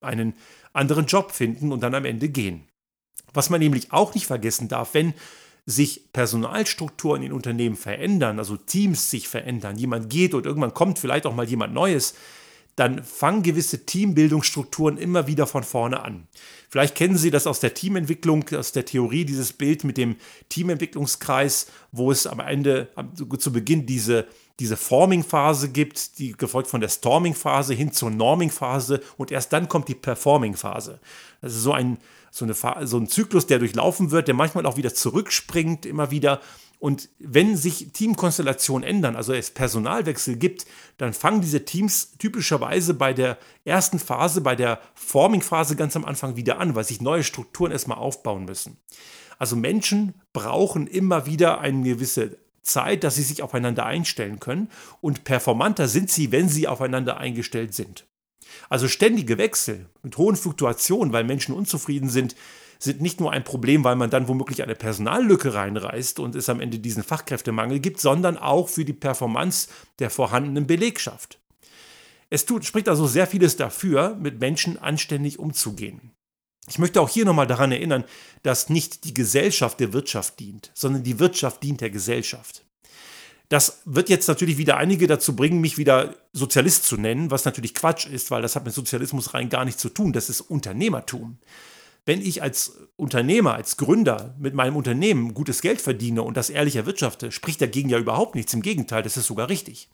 einen 0.00 0.34
anderen 0.72 1.06
Job 1.06 1.30
finden 1.30 1.70
und 1.72 1.82
dann 1.82 1.94
am 1.94 2.04
Ende 2.04 2.28
gehen. 2.28 2.66
Was 3.32 3.50
man 3.50 3.60
nämlich 3.60 3.92
auch 3.92 4.14
nicht 4.14 4.26
vergessen 4.26 4.68
darf, 4.68 4.94
wenn 4.94 5.14
sich 5.64 6.12
Personalstrukturen 6.12 7.22
in 7.22 7.32
Unternehmen 7.32 7.76
verändern, 7.76 8.40
also 8.40 8.56
Teams 8.56 9.10
sich 9.10 9.28
verändern, 9.28 9.78
jemand 9.78 10.10
geht 10.10 10.34
und 10.34 10.44
irgendwann 10.44 10.74
kommt 10.74 10.98
vielleicht 10.98 11.24
auch 11.24 11.34
mal 11.34 11.48
jemand 11.48 11.72
Neues, 11.72 12.14
dann 12.76 13.04
fangen 13.04 13.42
gewisse 13.42 13.84
Teambildungsstrukturen 13.84 14.96
immer 14.96 15.26
wieder 15.26 15.46
von 15.46 15.62
vorne 15.62 16.02
an. 16.02 16.26
Vielleicht 16.68 16.94
kennen 16.94 17.18
Sie 17.18 17.30
das 17.30 17.46
aus 17.46 17.60
der 17.60 17.74
Teamentwicklung, 17.74 18.46
aus 18.56 18.72
der 18.72 18.86
Theorie, 18.86 19.26
dieses 19.26 19.52
Bild 19.52 19.84
mit 19.84 19.98
dem 19.98 20.16
Teamentwicklungskreis, 20.48 21.66
wo 21.90 22.10
es 22.10 22.26
am 22.26 22.40
Ende, 22.40 22.88
zu 23.38 23.52
Beginn 23.52 23.84
diese, 23.84 24.26
diese 24.58 24.78
Forming-Phase 24.78 25.68
gibt, 25.68 26.18
die 26.18 26.32
gefolgt 26.32 26.70
von 26.70 26.80
der 26.80 26.88
Storming-Phase 26.88 27.74
hin 27.74 27.92
zur 27.92 28.10
Norming-Phase 28.10 29.02
und 29.18 29.30
erst 29.30 29.52
dann 29.52 29.68
kommt 29.68 29.88
die 29.88 29.94
Performing-Phase. 29.94 30.98
Das 31.42 31.54
ist 31.54 31.62
so 31.62 31.72
ein, 31.72 31.98
so, 32.30 32.46
eine, 32.46 32.54
so 32.86 32.96
ein 32.96 33.06
Zyklus, 33.06 33.46
der 33.46 33.58
durchlaufen 33.58 34.10
wird, 34.10 34.28
der 34.28 34.34
manchmal 34.34 34.64
auch 34.64 34.78
wieder 34.78 34.94
zurückspringt, 34.94 35.84
immer 35.84 36.10
wieder 36.10 36.40
und 36.82 37.10
wenn 37.20 37.56
sich 37.56 37.92
Teamkonstellationen 37.92 38.82
ändern, 38.82 39.14
also 39.14 39.32
es 39.32 39.52
Personalwechsel 39.52 40.34
gibt, 40.34 40.66
dann 40.98 41.12
fangen 41.12 41.40
diese 41.40 41.64
Teams 41.64 42.18
typischerweise 42.18 42.94
bei 42.94 43.12
der 43.12 43.38
ersten 43.64 44.00
Phase, 44.00 44.40
bei 44.40 44.56
der 44.56 44.80
Forming-Phase 44.96 45.76
ganz 45.76 45.94
am 45.94 46.04
Anfang 46.04 46.34
wieder 46.34 46.58
an, 46.58 46.74
weil 46.74 46.82
sich 46.82 47.00
neue 47.00 47.22
Strukturen 47.22 47.70
erstmal 47.70 47.98
aufbauen 47.98 48.46
müssen. 48.46 48.78
Also 49.38 49.54
Menschen 49.54 50.14
brauchen 50.32 50.88
immer 50.88 51.24
wieder 51.24 51.60
eine 51.60 51.84
gewisse 51.84 52.36
Zeit, 52.62 53.04
dass 53.04 53.14
sie 53.14 53.22
sich 53.22 53.44
aufeinander 53.44 53.86
einstellen 53.86 54.40
können 54.40 54.68
und 55.00 55.22
performanter 55.22 55.86
sind 55.86 56.10
sie, 56.10 56.32
wenn 56.32 56.48
sie 56.48 56.66
aufeinander 56.66 57.16
eingestellt 57.16 57.74
sind. 57.74 58.08
Also 58.68 58.88
ständige 58.88 59.38
Wechsel 59.38 59.86
mit 60.02 60.16
hohen 60.18 60.34
Fluktuationen, 60.34 61.12
weil 61.12 61.22
Menschen 61.22 61.54
unzufrieden 61.54 62.10
sind, 62.10 62.34
sind 62.82 63.00
nicht 63.00 63.20
nur 63.20 63.32
ein 63.32 63.44
Problem, 63.44 63.84
weil 63.84 63.96
man 63.96 64.10
dann 64.10 64.28
womöglich 64.28 64.62
eine 64.62 64.74
Personallücke 64.74 65.54
reinreißt 65.54 66.18
und 66.18 66.34
es 66.34 66.48
am 66.48 66.60
Ende 66.60 66.78
diesen 66.78 67.02
Fachkräftemangel 67.02 67.78
gibt, 67.78 68.00
sondern 68.00 68.36
auch 68.36 68.68
für 68.68 68.84
die 68.84 68.92
Performance 68.92 69.68
der 69.98 70.10
vorhandenen 70.10 70.66
Belegschaft. 70.66 71.38
Es 72.28 72.46
tut, 72.46 72.64
spricht 72.64 72.88
also 72.88 73.06
sehr 73.06 73.26
vieles 73.26 73.56
dafür, 73.56 74.16
mit 74.16 74.40
Menschen 74.40 74.78
anständig 74.78 75.38
umzugehen. 75.38 76.12
Ich 76.68 76.78
möchte 76.78 77.00
auch 77.00 77.08
hier 77.08 77.24
nochmal 77.24 77.46
daran 77.46 77.72
erinnern, 77.72 78.04
dass 78.42 78.68
nicht 78.68 79.04
die 79.04 79.14
Gesellschaft 79.14 79.80
der 79.80 79.92
Wirtschaft 79.92 80.40
dient, 80.40 80.70
sondern 80.74 81.02
die 81.02 81.18
Wirtschaft 81.18 81.62
dient 81.62 81.80
der 81.80 81.90
Gesellschaft. 81.90 82.64
Das 83.48 83.82
wird 83.84 84.08
jetzt 84.08 84.28
natürlich 84.28 84.56
wieder 84.56 84.78
einige 84.78 85.06
dazu 85.06 85.36
bringen, 85.36 85.60
mich 85.60 85.76
wieder 85.76 86.16
Sozialist 86.32 86.84
zu 86.84 86.96
nennen, 86.96 87.30
was 87.30 87.44
natürlich 87.44 87.74
Quatsch 87.74 88.06
ist, 88.06 88.30
weil 88.30 88.40
das 88.40 88.56
hat 88.56 88.64
mit 88.64 88.72
Sozialismus 88.72 89.34
rein 89.34 89.50
gar 89.50 89.66
nichts 89.66 89.82
zu 89.82 89.90
tun. 89.90 90.12
Das 90.12 90.30
ist 90.30 90.40
Unternehmertum. 90.40 91.38
Wenn 92.04 92.20
ich 92.20 92.42
als 92.42 92.78
Unternehmer, 92.96 93.54
als 93.54 93.76
Gründer 93.76 94.34
mit 94.38 94.54
meinem 94.54 94.74
Unternehmen 94.74 95.34
gutes 95.34 95.62
Geld 95.62 95.80
verdiene 95.80 96.22
und 96.22 96.36
das 96.36 96.50
ehrlich 96.50 96.74
erwirtschafte, 96.74 97.30
spricht 97.30 97.60
dagegen 97.60 97.88
ja 97.88 97.98
überhaupt 97.98 98.34
nichts. 98.34 98.52
Im 98.54 98.62
Gegenteil, 98.62 99.04
das 99.04 99.16
ist 99.16 99.26
sogar 99.26 99.48
richtig. 99.48 99.88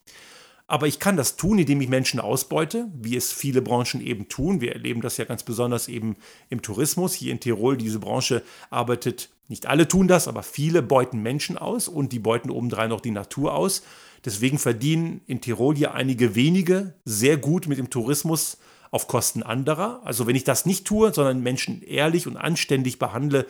Aber 0.67 0.87
ich 0.87 0.99
kann 0.99 1.17
das 1.17 1.37
tun, 1.37 1.59
indem 1.59 1.81
ich 1.83 1.89
Menschen 1.89 2.21
ausbeute, 2.21 2.89
wie 2.95 3.17
es 3.17 3.33
viele 3.33 3.61
Branchen 3.61 4.01
eben 4.01 4.29
tun. 4.29 4.61
Wir 4.61 4.73
erleben 4.73 5.03
das 5.03 5.19
ja 5.19 5.27
ganz 5.27 5.43
besonders 5.43 5.89
eben 5.89 6.17
im 6.49 6.63
Tourismus. 6.63 7.15
Hier 7.15 7.33
in 7.33 7.41
Tirol, 7.41 7.77
diese 7.77 7.99
Branche 7.99 8.43
arbeitet, 8.71 9.31
nicht 9.49 9.67
alle 9.67 9.89
tun 9.89 10.09
das, 10.09 10.29
aber 10.29 10.43
viele 10.43 10.83
beuten 10.83 11.23
Menschen 11.23 11.59
aus 11.59 11.89
und 11.89 12.13
die 12.13 12.19
beuten 12.19 12.51
obendrein 12.51 12.91
noch 12.91 13.01
die 13.01 13.11
Natur 13.11 13.55
aus. 13.55 13.83
Deswegen 14.25 14.59
verdienen 14.59 15.21
in 15.27 15.41
Tirol 15.41 15.77
hier 15.77 15.95
einige 15.95 16.35
wenige 16.35 16.95
sehr 17.05 17.37
gut 17.37 17.67
mit 17.67 17.79
dem 17.79 17.89
Tourismus 17.91 18.59
auf 18.91 19.09
Kosten 19.09 19.43
anderer. 19.43 20.01
Also 20.05 20.27
wenn 20.27 20.37
ich 20.37 20.45
das 20.45 20.67
nicht 20.67 20.87
tue, 20.87 21.13
sondern 21.13 21.43
Menschen 21.43 21.83
ehrlich 21.83 22.27
und 22.27 22.37
anständig 22.37 22.99
behandle 22.99 23.47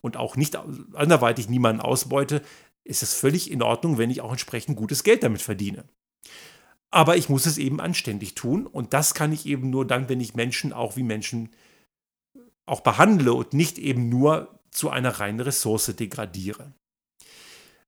und 0.00 0.16
auch 0.16 0.36
nicht 0.36 0.58
anderweitig 0.94 1.48
niemanden 1.48 1.80
ausbeute, 1.80 2.42
ist 2.84 3.02
es 3.02 3.14
völlig 3.14 3.50
in 3.50 3.62
Ordnung, 3.62 3.98
wenn 3.98 4.10
ich 4.10 4.20
auch 4.20 4.32
entsprechend 4.32 4.76
gutes 4.76 5.04
Geld 5.04 5.22
damit 5.22 5.42
verdiene. 5.42 5.84
Aber 6.90 7.16
ich 7.16 7.28
muss 7.28 7.46
es 7.46 7.58
eben 7.58 7.80
anständig 7.80 8.34
tun 8.34 8.66
und 8.66 8.92
das 8.92 9.14
kann 9.14 9.32
ich 9.32 9.46
eben 9.46 9.70
nur 9.70 9.86
dann, 9.86 10.08
wenn 10.08 10.20
ich 10.20 10.34
Menschen 10.34 10.72
auch 10.72 10.96
wie 10.96 11.02
Menschen 11.02 11.50
auch 12.66 12.80
behandle 12.80 13.32
und 13.32 13.52
nicht 13.52 13.78
eben 13.78 14.08
nur 14.08 14.60
zu 14.70 14.90
einer 14.90 15.10
reinen 15.20 15.40
Ressource 15.40 15.86
degradiere. 15.96 16.72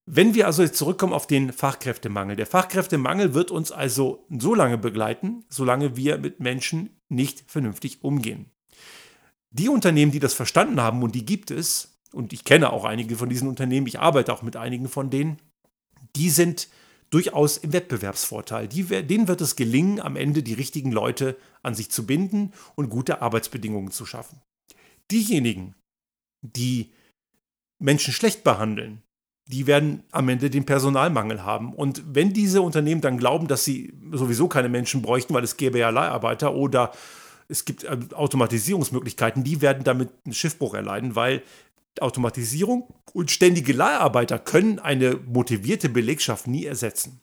Wenn 0.08 0.34
wir 0.34 0.46
also 0.46 0.62
jetzt 0.62 0.78
zurückkommen 0.78 1.12
auf 1.12 1.26
den 1.26 1.52
Fachkräftemangel. 1.52 2.36
Der 2.36 2.46
Fachkräftemangel 2.46 3.34
wird 3.34 3.50
uns 3.50 3.72
also 3.72 4.24
so 4.30 4.54
lange 4.54 4.78
begleiten, 4.78 5.44
solange 5.48 5.96
wir 5.96 6.18
mit 6.18 6.38
Menschen 6.38 6.90
nicht 7.08 7.50
vernünftig 7.50 8.04
umgehen. 8.04 8.50
Die 9.50 9.68
Unternehmen, 9.68 10.12
die 10.12 10.20
das 10.20 10.34
verstanden 10.34 10.80
haben, 10.80 11.02
und 11.02 11.16
die 11.16 11.26
gibt 11.26 11.50
es, 11.50 11.98
und 12.12 12.32
ich 12.32 12.44
kenne 12.44 12.72
auch 12.72 12.84
einige 12.84 13.16
von 13.16 13.28
diesen 13.28 13.48
Unternehmen, 13.48 13.88
ich 13.88 13.98
arbeite 13.98 14.32
auch 14.32 14.42
mit 14.42 14.56
einigen 14.56 14.88
von 14.88 15.10
denen, 15.10 15.38
die 16.14 16.30
sind 16.30 16.68
durchaus 17.10 17.56
im 17.56 17.72
Wettbewerbsvorteil. 17.72 18.68
Die, 18.68 18.84
denen 18.84 19.26
wird 19.26 19.40
es 19.40 19.56
gelingen, 19.56 20.00
am 20.00 20.14
Ende 20.14 20.42
die 20.42 20.54
richtigen 20.54 20.92
Leute 20.92 21.36
an 21.62 21.74
sich 21.74 21.90
zu 21.90 22.06
binden 22.06 22.52
und 22.76 22.90
gute 22.90 23.22
Arbeitsbedingungen 23.22 23.90
zu 23.90 24.06
schaffen. 24.06 24.40
Diejenigen, 25.10 25.74
die 26.42 26.92
Menschen 27.78 28.12
schlecht 28.12 28.44
behandeln, 28.44 29.02
die 29.46 29.66
werden 29.66 30.02
am 30.10 30.28
Ende 30.28 30.50
den 30.50 30.66
Personalmangel 30.66 31.44
haben. 31.44 31.72
Und 31.72 32.02
wenn 32.06 32.32
diese 32.32 32.62
Unternehmen 32.62 33.00
dann 33.00 33.18
glauben, 33.18 33.46
dass 33.46 33.64
sie 33.64 33.92
sowieso 34.12 34.48
keine 34.48 34.68
Menschen 34.68 35.02
bräuchten, 35.02 35.34
weil 35.34 35.44
es 35.44 35.56
gäbe 35.56 35.78
ja 35.78 35.90
Leiharbeiter 35.90 36.54
oder 36.54 36.92
es 37.48 37.64
gibt 37.64 37.84
äh, 37.84 37.96
Automatisierungsmöglichkeiten, 38.12 39.44
die 39.44 39.62
werden 39.62 39.84
damit 39.84 40.10
einen 40.24 40.34
Schiffbruch 40.34 40.74
erleiden, 40.74 41.14
weil 41.14 41.42
Automatisierung 42.00 42.92
und 43.12 43.30
ständige 43.30 43.72
Leiharbeiter 43.72 44.38
können 44.38 44.78
eine 44.78 45.18
motivierte 45.26 45.88
Belegschaft 45.88 46.46
nie 46.46 46.66
ersetzen. 46.66 47.20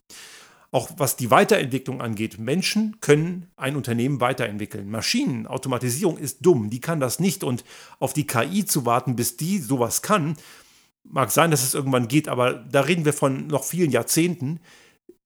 Auch 0.72 0.90
was 0.98 1.18
die 1.18 1.30
Weiterentwicklung 1.30 2.02
angeht, 2.02 2.40
Menschen 2.40 2.98
können 3.00 3.46
ein 3.58 3.76
Unternehmen 3.76 4.22
weiterentwickeln. 4.22 4.90
Maschinen, 4.90 5.46
Automatisierung 5.46 6.18
ist 6.18 6.40
dumm, 6.44 6.72
die 6.72 6.82
kann 6.82 7.00
das 7.00 7.20
nicht. 7.20 7.44
Und 7.44 7.64
auf 8.00 8.14
die 8.14 8.26
KI 8.26 8.66
zu 8.66 8.84
warten, 8.84 9.16
bis 9.16 9.38
die 9.38 9.60
sowas 9.60 10.02
kann, 10.02 10.36
mag 11.04 11.32
sein, 11.32 11.52
dass 11.52 11.64
es 11.64 11.74
irgendwann 11.74 12.08
geht, 12.08 12.28
aber 12.28 12.54
da 12.54 12.82
reden 12.82 13.06
wir 13.06 13.14
von 13.14 13.48
noch 13.48 13.64
vielen 13.64 13.92
Jahrzehnten. 13.92 14.60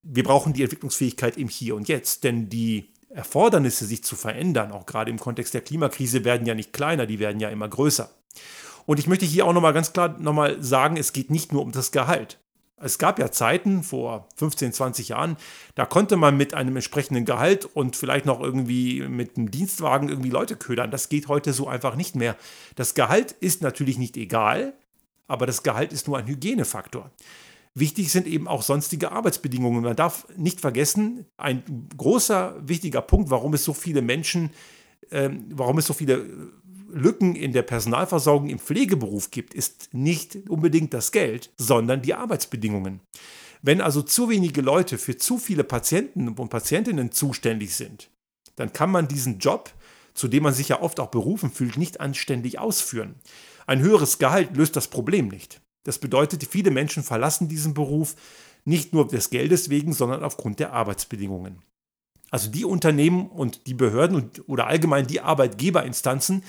Wir 0.03 0.23
brauchen 0.23 0.53
die 0.53 0.63
Entwicklungsfähigkeit 0.63 1.37
im 1.37 1.47
Hier 1.49 1.75
und 1.75 1.87
Jetzt, 1.87 2.23
denn 2.23 2.49
die 2.49 2.93
Erfordernisse, 3.09 3.85
sich 3.85 4.03
zu 4.03 4.15
verändern, 4.15 4.71
auch 4.71 4.85
gerade 4.85 5.09
im 5.09 5.19
Kontext 5.19 5.53
der 5.53 5.61
Klimakrise, 5.61 6.25
werden 6.25 6.45
ja 6.45 6.55
nicht 6.55 6.73
kleiner, 6.73 7.05
die 7.05 7.19
werden 7.19 7.39
ja 7.39 7.49
immer 7.49 7.67
größer. 7.67 8.09
Und 8.85 8.99
ich 8.99 9.07
möchte 9.07 9.25
hier 9.25 9.45
auch 9.45 9.53
nochmal 9.53 9.73
ganz 9.73 9.93
klar 9.93 10.17
nochmal 10.19 10.61
sagen, 10.61 10.97
es 10.97 11.13
geht 11.13 11.29
nicht 11.29 11.51
nur 11.51 11.61
um 11.61 11.71
das 11.71 11.91
Gehalt. 11.91 12.39
Es 12.79 12.99
gab 12.99 13.17
ja 13.17 13.31
Zeiten 13.31 13.81
vor 13.81 14.29
15, 14.35 14.71
20 14.71 15.09
Jahren, 15.09 15.35
da 15.73 15.85
konnte 15.85 16.15
man 16.15 16.37
mit 16.37 16.53
einem 16.53 16.75
entsprechenden 16.75 17.25
Gehalt 17.25 17.65
und 17.65 17.95
vielleicht 17.95 18.27
noch 18.27 18.39
irgendwie 18.39 19.01
mit 19.01 19.35
einem 19.35 19.49
Dienstwagen 19.49 20.09
irgendwie 20.09 20.29
Leute 20.29 20.55
ködern. 20.55 20.91
Das 20.91 21.09
geht 21.09 21.27
heute 21.27 21.53
so 21.53 21.67
einfach 21.67 21.95
nicht 21.95 22.15
mehr. 22.15 22.35
Das 22.75 22.93
Gehalt 22.93 23.31
ist 23.31 23.63
natürlich 23.63 23.97
nicht 23.97 24.15
egal, 24.15 24.73
aber 25.27 25.45
das 25.45 25.63
Gehalt 25.63 25.93
ist 25.93 26.07
nur 26.07 26.17
ein 26.17 26.27
Hygienefaktor. 26.27 27.11
Wichtig 27.73 28.11
sind 28.11 28.25
eben 28.25 28.47
auch 28.47 28.63
sonstige 28.63 29.11
Arbeitsbedingungen. 29.11 29.83
Man 29.83 29.95
darf 29.95 30.27
nicht 30.35 30.61
vergessen, 30.61 31.25
ein 31.37 31.63
großer, 31.95 32.55
wichtiger 32.67 33.01
Punkt, 33.01 33.29
warum 33.29 33.53
es 33.53 33.63
so 33.63 33.73
viele 33.73 34.01
Menschen, 34.01 34.49
ähm, 35.11 35.45
warum 35.51 35.77
es 35.77 35.85
so 35.85 35.93
viele 35.93 36.25
Lücken 36.89 37.35
in 37.35 37.51
der 37.53 37.61
Personalversorgung 37.61 38.49
im 38.49 38.59
Pflegeberuf 38.59 39.29
gibt, 39.29 39.53
ist 39.53 39.93
nicht 39.93 40.49
unbedingt 40.49 40.93
das 40.93 41.11
Geld, 41.11 41.51
sondern 41.57 42.01
die 42.01 42.13
Arbeitsbedingungen. 42.13 43.01
Wenn 43.61 43.81
also 43.81 44.01
zu 44.01 44.29
wenige 44.29 44.61
Leute 44.61 44.97
für 44.97 45.17
zu 45.17 45.37
viele 45.37 45.63
Patienten 45.63 46.29
und 46.29 46.49
Patientinnen 46.49 47.11
zuständig 47.11 47.75
sind, 47.75 48.09
dann 48.55 48.73
kann 48.73 48.89
man 48.89 49.07
diesen 49.07 49.39
Job, 49.39 49.71
zu 50.13 50.27
dem 50.27 50.43
man 50.43 50.53
sich 50.53 50.69
ja 50.69 50.81
oft 50.81 50.99
auch 50.99 51.11
berufen 51.11 51.51
fühlt, 51.51 51.77
nicht 51.77 51.99
anständig 51.99 52.59
ausführen. 52.59 53.15
Ein 53.67 53.81
höheres 53.81 54.17
Gehalt 54.17 54.55
löst 54.57 54.75
das 54.75 54.87
Problem 54.87 55.27
nicht. 55.27 55.61
Das 55.83 55.99
bedeutet, 55.99 56.43
viele 56.45 56.71
Menschen 56.71 57.03
verlassen 57.03 57.47
diesen 57.47 57.73
Beruf 57.73 58.15
nicht 58.65 58.93
nur 58.93 59.07
des 59.07 59.29
Geldes 59.29 59.69
wegen, 59.69 59.93
sondern 59.93 60.23
aufgrund 60.23 60.59
der 60.59 60.73
Arbeitsbedingungen. 60.73 61.61
Also 62.31 62.49
die 62.49 62.65
Unternehmen 62.65 63.27
und 63.27 63.67
die 63.67 63.73
Behörden 63.73 64.15
und, 64.15 64.49
oder 64.49 64.67
allgemein 64.67 65.07
die 65.07 65.21
Arbeitgeberinstanzen, 65.21 66.43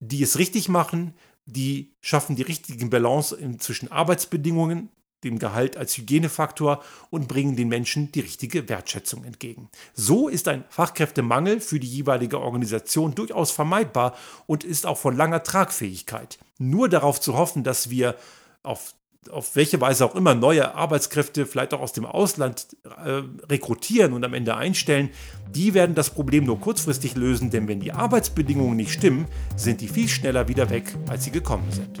die 0.00 0.22
es 0.22 0.38
richtig 0.38 0.68
machen, 0.68 1.14
die 1.44 1.94
schaffen 2.00 2.36
die 2.36 2.42
richtigen 2.42 2.90
Balance 2.90 3.36
zwischen 3.58 3.90
Arbeitsbedingungen, 3.90 4.90
dem 5.24 5.38
Gehalt 5.38 5.76
als 5.76 5.96
Hygienefaktor 5.96 6.82
und 7.10 7.28
bringen 7.28 7.56
den 7.56 7.68
Menschen 7.68 8.12
die 8.12 8.20
richtige 8.20 8.68
Wertschätzung 8.68 9.24
entgegen. 9.24 9.68
So 9.94 10.28
ist 10.28 10.48
ein 10.48 10.64
Fachkräftemangel 10.68 11.60
für 11.60 11.80
die 11.80 11.88
jeweilige 11.88 12.40
Organisation 12.40 13.14
durchaus 13.14 13.50
vermeidbar 13.50 14.16
und 14.46 14.64
ist 14.64 14.86
auch 14.86 14.98
von 14.98 15.16
langer 15.16 15.42
Tragfähigkeit. 15.42 16.38
Nur 16.58 16.88
darauf 16.88 17.20
zu 17.20 17.36
hoffen, 17.36 17.64
dass 17.64 17.90
wir 17.90 18.16
auf 18.62 18.94
auf 19.30 19.56
welche 19.56 19.80
Weise 19.80 20.04
auch 20.04 20.14
immer 20.14 20.34
neue 20.34 20.74
Arbeitskräfte 20.74 21.46
vielleicht 21.46 21.74
auch 21.74 21.80
aus 21.80 21.92
dem 21.92 22.06
Ausland 22.06 22.68
äh, 22.84 23.22
rekrutieren 23.50 24.12
und 24.12 24.24
am 24.24 24.34
Ende 24.34 24.56
einstellen, 24.56 25.10
die 25.50 25.74
werden 25.74 25.94
das 25.94 26.10
Problem 26.10 26.44
nur 26.44 26.60
kurzfristig 26.60 27.14
lösen, 27.14 27.50
denn 27.50 27.68
wenn 27.68 27.80
die 27.80 27.92
Arbeitsbedingungen 27.92 28.76
nicht 28.76 28.92
stimmen, 28.92 29.26
sind 29.56 29.80
die 29.80 29.88
viel 29.88 30.08
schneller 30.08 30.48
wieder 30.48 30.70
weg, 30.70 30.94
als 31.08 31.24
sie 31.24 31.30
gekommen 31.30 31.70
sind. 31.70 32.00